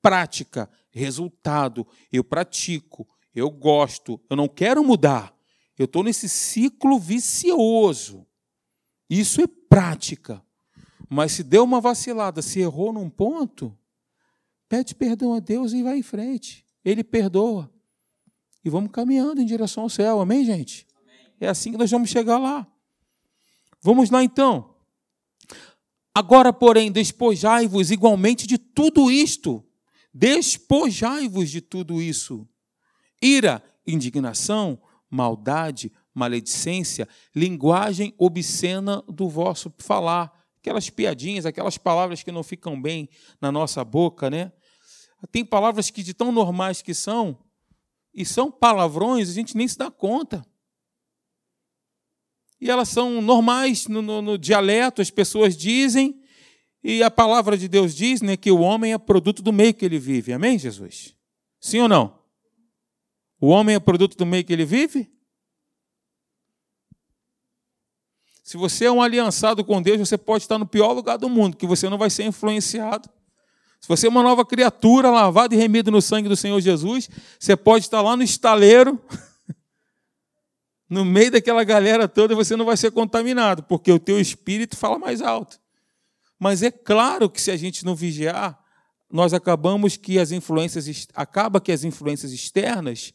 Prática, 0.00 0.68
resultado. 0.90 1.86
Eu 2.10 2.24
pratico, 2.24 3.08
eu 3.34 3.50
gosto, 3.50 4.20
eu 4.28 4.36
não 4.36 4.48
quero 4.48 4.84
mudar. 4.84 5.34
Eu 5.78 5.86
estou 5.86 6.02
nesse 6.02 6.28
ciclo 6.28 6.98
vicioso. 6.98 8.26
Isso 9.08 9.40
é 9.40 9.46
prática. 9.46 10.44
Mas 11.08 11.32
se 11.32 11.42
deu 11.42 11.64
uma 11.64 11.80
vacilada, 11.80 12.42
se 12.42 12.60
errou 12.60 12.92
num 12.92 13.10
ponto, 13.10 13.76
pede 14.72 14.94
perdão 14.94 15.34
a 15.34 15.38
Deus 15.38 15.74
e 15.74 15.82
vai 15.82 15.98
em 15.98 16.02
frente. 16.02 16.64
Ele 16.82 17.04
perdoa. 17.04 17.70
E 18.64 18.70
vamos 18.70 18.90
caminhando 18.90 19.38
em 19.38 19.44
direção 19.44 19.82
ao 19.82 19.90
céu. 19.90 20.18
Amém, 20.18 20.46
gente? 20.46 20.86
Amém. 20.96 21.26
É 21.38 21.46
assim 21.46 21.72
que 21.72 21.76
nós 21.76 21.90
vamos 21.90 22.08
chegar 22.08 22.38
lá. 22.38 22.66
Vamos 23.82 24.08
lá 24.08 24.24
então. 24.24 24.74
Agora, 26.14 26.54
porém, 26.54 26.90
despojai-vos 26.90 27.90
igualmente 27.90 28.46
de 28.46 28.56
tudo 28.56 29.10
isto. 29.10 29.62
Despojai-vos 30.14 31.50
de 31.50 31.60
tudo 31.60 32.00
isso. 32.00 32.48
Ira, 33.20 33.62
indignação, 33.86 34.80
maldade, 35.10 35.92
maledicência, 36.14 37.06
linguagem 37.36 38.14
obscena 38.16 39.02
do 39.06 39.28
vosso 39.28 39.70
falar. 39.76 40.32
Aquelas 40.56 40.88
piadinhas, 40.88 41.44
aquelas 41.44 41.76
palavras 41.76 42.22
que 42.22 42.32
não 42.32 42.42
ficam 42.42 42.80
bem 42.80 43.10
na 43.38 43.52
nossa 43.52 43.84
boca, 43.84 44.30
né? 44.30 44.50
Tem 45.30 45.44
palavras 45.44 45.90
que 45.90 46.02
de 46.02 46.12
tão 46.12 46.32
normais 46.32 46.82
que 46.82 46.94
são, 46.94 47.38
e 48.12 48.24
são 48.24 48.50
palavrões, 48.50 49.28
a 49.28 49.32
gente 49.32 49.56
nem 49.56 49.68
se 49.68 49.78
dá 49.78 49.90
conta 49.90 50.44
e 52.62 52.70
elas 52.70 52.88
são 52.88 53.20
normais 53.20 53.88
no, 53.88 54.00
no, 54.00 54.22
no, 54.22 54.38
dialeto, 54.38 55.02
as 55.02 55.10
pessoas 55.10 55.56
dizem, 55.56 56.22
e 56.80 57.02
a 57.02 57.10
palavra 57.10 57.58
de 57.58 57.66
Deus 57.66 57.92
diz 57.92 58.22
né, 58.22 58.36
que 58.36 58.52
o 58.52 58.60
homem 58.60 58.92
é 58.92 58.98
produto 58.98 59.42
do 59.42 59.52
meio 59.52 59.74
que 59.74 59.84
ele 59.84 59.98
vive. 59.98 60.32
Amém, 60.32 60.56
Jesus? 60.56 61.12
Sim 61.60 61.80
ou 61.80 61.88
não? 61.88 62.16
O 63.40 63.48
homem 63.48 63.74
é 63.74 63.80
produto 63.80 64.16
do 64.16 64.24
meio 64.24 64.44
que 64.44 64.52
ele 64.52 64.64
vive? 64.64 65.10
Se 68.44 68.56
você 68.56 68.84
é 68.84 68.92
um 68.92 69.02
aliançado 69.02 69.64
com 69.64 69.82
Deus, 69.82 69.98
você 69.98 70.16
pode 70.16 70.44
estar 70.44 70.56
no 70.56 70.66
pior 70.66 70.92
lugar 70.92 71.18
do 71.18 71.28
mundo, 71.28 71.56
que 71.56 71.66
você 71.66 71.88
não 71.88 71.98
vai 71.98 72.10
ser 72.10 72.26
influenciado. 72.26 73.10
Se 73.82 73.88
você 73.88 74.06
é 74.06 74.08
uma 74.08 74.22
nova 74.22 74.46
criatura, 74.46 75.10
lavada 75.10 75.56
e 75.56 75.58
remida 75.58 75.90
no 75.90 76.00
sangue 76.00 76.28
do 76.28 76.36
Senhor 76.36 76.60
Jesus, 76.60 77.10
você 77.36 77.56
pode 77.56 77.84
estar 77.84 78.00
lá 78.00 78.16
no 78.16 78.22
estaleiro. 78.22 79.04
no 80.88 81.04
meio 81.04 81.32
daquela 81.32 81.64
galera 81.64 82.06
toda, 82.06 82.32
você 82.36 82.54
não 82.54 82.64
vai 82.64 82.76
ser 82.76 82.92
contaminado, 82.92 83.64
porque 83.64 83.90
o 83.90 83.98
teu 83.98 84.20
espírito 84.20 84.76
fala 84.76 85.00
mais 85.00 85.20
alto. 85.20 85.60
Mas 86.38 86.62
é 86.62 86.70
claro 86.70 87.28
que 87.28 87.40
se 87.40 87.50
a 87.50 87.56
gente 87.56 87.84
não 87.84 87.96
vigiar, 87.96 88.56
nós 89.10 89.34
acabamos 89.34 89.96
que 89.96 90.16
as 90.16 90.30
influências 90.30 91.08
acaba 91.12 91.60
que 91.60 91.72
as 91.72 91.82
influências 91.82 92.30
externas 92.30 93.12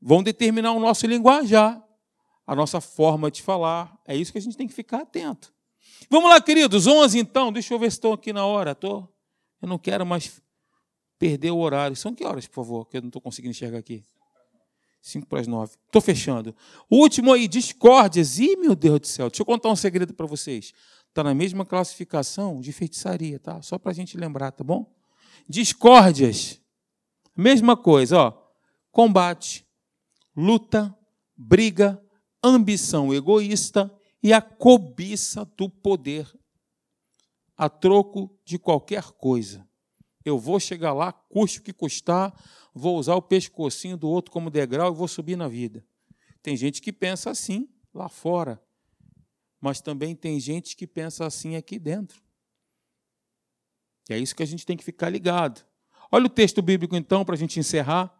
vão 0.00 0.22
determinar 0.22 0.74
o 0.74 0.80
nosso 0.80 1.08
linguajar, 1.08 1.82
a 2.46 2.54
nossa 2.54 2.80
forma 2.80 3.32
de 3.32 3.42
falar. 3.42 3.98
É 4.06 4.14
isso 4.14 4.30
que 4.30 4.38
a 4.38 4.42
gente 4.42 4.56
tem 4.56 4.68
que 4.68 4.74
ficar 4.74 4.98
atento. 4.98 5.52
Vamos 6.08 6.30
lá, 6.30 6.40
queridos, 6.40 6.86
11 6.86 7.18
então. 7.18 7.50
Deixa 7.50 7.74
eu 7.74 7.80
ver 7.80 7.90
se 7.90 7.96
estou 7.96 8.12
aqui 8.12 8.32
na 8.32 8.46
hora. 8.46 8.72
Tô. 8.72 9.15
Eu 9.60 9.68
não 9.68 9.78
quero 9.78 10.04
mais 10.04 10.40
perder 11.18 11.50
o 11.50 11.58
horário. 11.58 11.96
São 11.96 12.14
que 12.14 12.24
horas, 12.24 12.46
por 12.46 12.54
favor? 12.54 12.86
Que 12.86 12.98
eu 12.98 13.00
não 13.00 13.08
estou 13.08 13.22
conseguindo 13.22 13.50
enxergar 13.50 13.78
aqui. 13.78 14.04
5 15.00 15.26
para 15.26 15.40
as 15.40 15.46
9. 15.46 15.76
Estou 15.86 16.02
fechando. 16.02 16.54
Último 16.90 17.32
aí, 17.32 17.46
discórdias. 17.46 18.38
Ih, 18.38 18.56
meu 18.56 18.74
Deus 18.74 19.00
do 19.00 19.06
céu. 19.06 19.30
Deixa 19.30 19.42
eu 19.42 19.46
contar 19.46 19.68
um 19.68 19.76
segredo 19.76 20.12
para 20.12 20.26
vocês. 20.26 20.72
Está 21.08 21.22
na 21.22 21.34
mesma 21.34 21.64
classificação 21.64 22.60
de 22.60 22.72
feitiçaria, 22.72 23.38
tá? 23.38 23.62
Só 23.62 23.78
para 23.78 23.92
a 23.92 23.94
gente 23.94 24.16
lembrar, 24.16 24.50
tá 24.50 24.64
bom? 24.64 24.92
Discórdias. 25.48 26.60
Mesma 27.36 27.76
coisa, 27.76 28.18
ó. 28.18 28.46
Combate, 28.90 29.64
luta, 30.36 30.94
briga, 31.36 32.02
ambição 32.42 33.14
egoísta 33.14 33.92
e 34.22 34.32
a 34.32 34.40
cobiça 34.40 35.44
do 35.56 35.68
poder 35.68 36.26
a 37.56 37.68
troco 37.68 38.38
de 38.44 38.58
qualquer 38.58 39.04
coisa. 39.12 39.66
Eu 40.24 40.38
vou 40.38 40.58
chegar 40.58 40.92
lá, 40.92 41.12
custe 41.12 41.60
o 41.60 41.62
que 41.62 41.72
custar, 41.72 42.34
vou 42.74 42.98
usar 42.98 43.14
o 43.14 43.22
pescocinho 43.22 43.96
do 43.96 44.08
outro 44.08 44.32
como 44.32 44.50
degrau 44.50 44.92
e 44.92 44.96
vou 44.96 45.08
subir 45.08 45.36
na 45.36 45.48
vida. 45.48 45.86
Tem 46.42 46.56
gente 46.56 46.82
que 46.82 46.92
pensa 46.92 47.30
assim 47.30 47.68
lá 47.94 48.08
fora, 48.08 48.62
mas 49.60 49.80
também 49.80 50.14
tem 50.14 50.38
gente 50.38 50.76
que 50.76 50.86
pensa 50.86 51.24
assim 51.24 51.56
aqui 51.56 51.78
dentro. 51.78 52.20
E 54.08 54.14
é 54.14 54.18
isso 54.18 54.36
que 54.36 54.42
a 54.42 54.46
gente 54.46 54.66
tem 54.66 54.76
que 54.76 54.84
ficar 54.84 55.08
ligado. 55.08 55.64
Olha 56.12 56.26
o 56.26 56.30
texto 56.30 56.62
bíblico 56.62 56.94
então 56.94 57.24
para 57.24 57.34
a 57.34 57.38
gente 57.38 57.58
encerrar. 57.58 58.12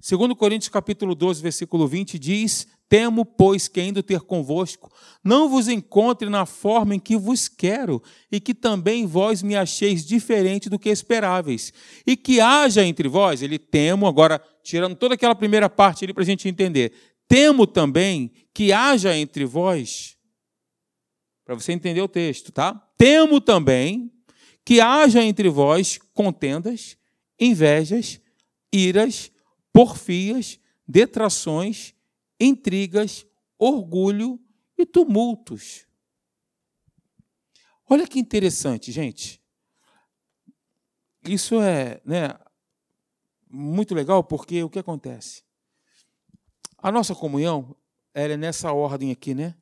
Segundo 0.00 0.36
Coríntios 0.36 0.68
capítulo 0.68 1.14
12, 1.14 1.42
versículo 1.42 1.86
20 1.86 2.18
diz: 2.18 2.66
Temo, 2.88 3.24
pois, 3.24 3.68
que 3.68 3.82
indo 3.82 4.02
ter 4.02 4.20
convosco, 4.20 4.90
não 5.22 5.48
vos 5.48 5.68
encontre 5.68 6.30
na 6.30 6.46
forma 6.46 6.94
em 6.94 6.98
que 6.98 7.16
vos 7.18 7.46
quero, 7.46 8.02
e 8.32 8.40
que 8.40 8.54
também 8.54 9.06
vós 9.06 9.42
me 9.42 9.54
acheis 9.54 10.06
diferente 10.06 10.70
do 10.70 10.78
que 10.78 10.88
esperáveis, 10.88 11.72
e 12.06 12.16
que 12.16 12.40
haja 12.40 12.82
entre 12.82 13.06
vós, 13.06 13.42
ele 13.42 13.58
temo, 13.58 14.06
agora 14.06 14.40
tirando 14.62 14.96
toda 14.96 15.14
aquela 15.14 15.34
primeira 15.34 15.68
parte 15.68 16.04
ali 16.04 16.14
para 16.14 16.22
a 16.22 16.26
gente 16.26 16.48
entender, 16.48 16.92
temo 17.28 17.66
também 17.66 18.32
que 18.54 18.72
haja 18.72 19.14
entre 19.14 19.44
vós, 19.44 20.16
para 21.44 21.54
você 21.54 21.72
entender 21.72 22.00
o 22.00 22.08
texto, 22.08 22.50
tá? 22.50 22.74
Temo 22.96 23.40
também 23.40 24.10
que 24.64 24.80
haja 24.80 25.22
entre 25.22 25.48
vós 25.48 25.98
contendas, 26.14 26.96
invejas, 27.38 28.20
iras, 28.72 29.30
porfias, 29.72 30.58
detrações, 30.86 31.94
intrigas, 32.40 33.26
orgulho 33.58 34.40
e 34.76 34.86
tumultos. 34.86 35.86
Olha 37.88 38.06
que 38.06 38.18
interessante, 38.18 38.92
gente. 38.92 39.42
Isso 41.24 41.60
é 41.60 42.00
né, 42.04 42.38
muito 43.50 43.94
legal 43.94 44.22
porque 44.22 44.62
o 44.62 44.70
que 44.70 44.78
acontece? 44.78 45.42
A 46.76 46.92
nossa 46.92 47.14
comunhão 47.14 47.74
ela 48.14 48.34
é 48.34 48.36
nessa 48.36 48.72
ordem 48.72 49.10
aqui, 49.10 49.34
né? 49.34 49.54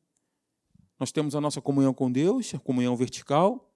Nós 0.99 1.13
temos 1.13 1.35
a 1.35 1.41
nossa 1.41 1.61
comunhão 1.61 1.93
com 1.93 2.11
Deus, 2.11 2.55
a 2.55 2.59
comunhão 2.59 2.97
vertical, 2.97 3.71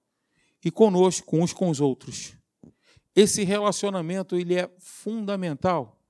e 0.63 0.71
conosco, 0.71 1.37
uns 1.37 1.53
com 1.53 1.69
os 1.69 1.79
outros. 1.79 2.35
Esse 3.15 3.43
relacionamento 3.43 4.35
ele 4.35 4.55
é 4.55 4.69
fundamental 4.79 6.00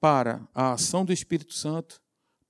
para 0.00 0.46
a 0.54 0.72
ação 0.72 1.04
do 1.04 1.12
Espírito 1.12 1.54
Santo, 1.54 2.00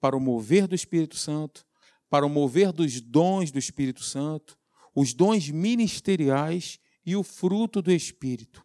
para 0.00 0.16
o 0.16 0.20
mover 0.20 0.66
do 0.66 0.74
Espírito 0.74 1.16
Santo, 1.16 1.66
para 2.08 2.24
o 2.24 2.28
mover 2.28 2.72
dos 2.72 3.00
dons 3.00 3.50
do 3.50 3.58
Espírito 3.58 4.02
Santo, 4.02 4.58
os 4.94 5.12
dons 5.12 5.48
ministeriais 5.48 6.78
e 7.04 7.16
o 7.16 7.22
fruto 7.22 7.80
do 7.80 7.92
Espírito. 7.92 8.64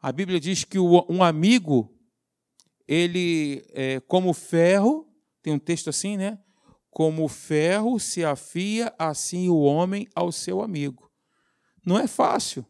A 0.00 0.10
Bíblia 0.10 0.40
diz 0.40 0.64
que 0.64 0.78
um 0.78 1.22
amigo, 1.22 1.96
ele, 2.88 3.64
é, 3.70 4.00
como 4.00 4.32
ferro, 4.32 5.08
tem 5.40 5.52
um 5.52 5.58
texto 5.58 5.88
assim, 5.88 6.16
né? 6.16 6.38
Como 6.90 7.26
ferro 7.28 7.98
se 7.98 8.24
afia, 8.24 8.92
assim 8.98 9.48
o 9.48 9.60
homem 9.60 10.08
ao 10.14 10.32
seu 10.32 10.60
amigo. 10.60 11.10
Não 11.84 11.98
é 11.98 12.06
fácil. 12.06 12.66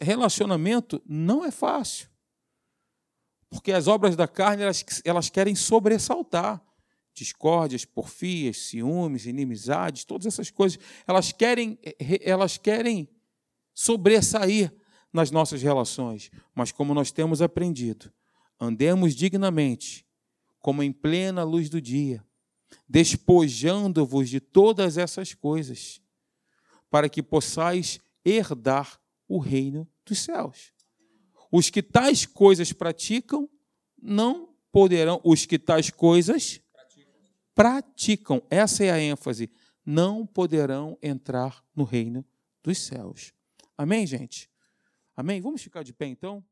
Relacionamento 0.00 1.02
não 1.06 1.44
é 1.44 1.50
fácil. 1.50 2.08
Porque 3.54 3.70
as 3.70 3.86
obras 3.86 4.16
da 4.16 4.26
carne, 4.26 4.64
elas, 4.64 4.84
elas 5.04 5.30
querem 5.30 5.54
sobressaltar. 5.54 6.60
Discórdias, 7.14 7.84
porfias, 7.84 8.56
ciúmes, 8.56 9.26
inimizades, 9.26 10.04
todas 10.04 10.26
essas 10.26 10.50
coisas, 10.50 10.76
elas 11.06 11.30
querem, 11.30 11.78
elas 12.20 12.58
querem 12.58 13.08
sobressair 13.72 14.74
nas 15.12 15.30
nossas 15.30 15.62
relações. 15.62 16.32
Mas 16.52 16.72
como 16.72 16.92
nós 16.92 17.12
temos 17.12 17.40
aprendido, 17.40 18.12
andemos 18.58 19.14
dignamente, 19.14 20.04
como 20.58 20.82
em 20.82 20.90
plena 20.90 21.44
luz 21.44 21.70
do 21.70 21.80
dia, 21.80 22.26
despojando-vos 22.88 24.28
de 24.28 24.40
todas 24.40 24.98
essas 24.98 25.32
coisas, 25.32 26.02
para 26.90 27.08
que 27.08 27.22
possais 27.22 28.00
herdar 28.24 29.00
o 29.28 29.38
reino 29.38 29.88
dos 30.04 30.18
céus. 30.18 30.73
Os 31.56 31.70
que 31.70 31.84
tais 31.84 32.26
coisas 32.26 32.72
praticam, 32.72 33.48
não 34.02 34.52
poderão. 34.72 35.20
Os 35.22 35.46
que 35.46 35.56
tais 35.56 35.88
coisas 35.88 36.60
praticam, 37.54 38.42
essa 38.50 38.82
é 38.82 38.90
a 38.90 39.00
ênfase, 39.00 39.48
não 39.86 40.26
poderão 40.26 40.98
entrar 41.00 41.64
no 41.72 41.84
reino 41.84 42.24
dos 42.60 42.78
céus. 42.78 43.32
Amém, 43.78 44.04
gente? 44.04 44.50
Amém? 45.16 45.40
Vamos 45.40 45.62
ficar 45.62 45.84
de 45.84 45.92
pé 45.92 46.06
então? 46.06 46.44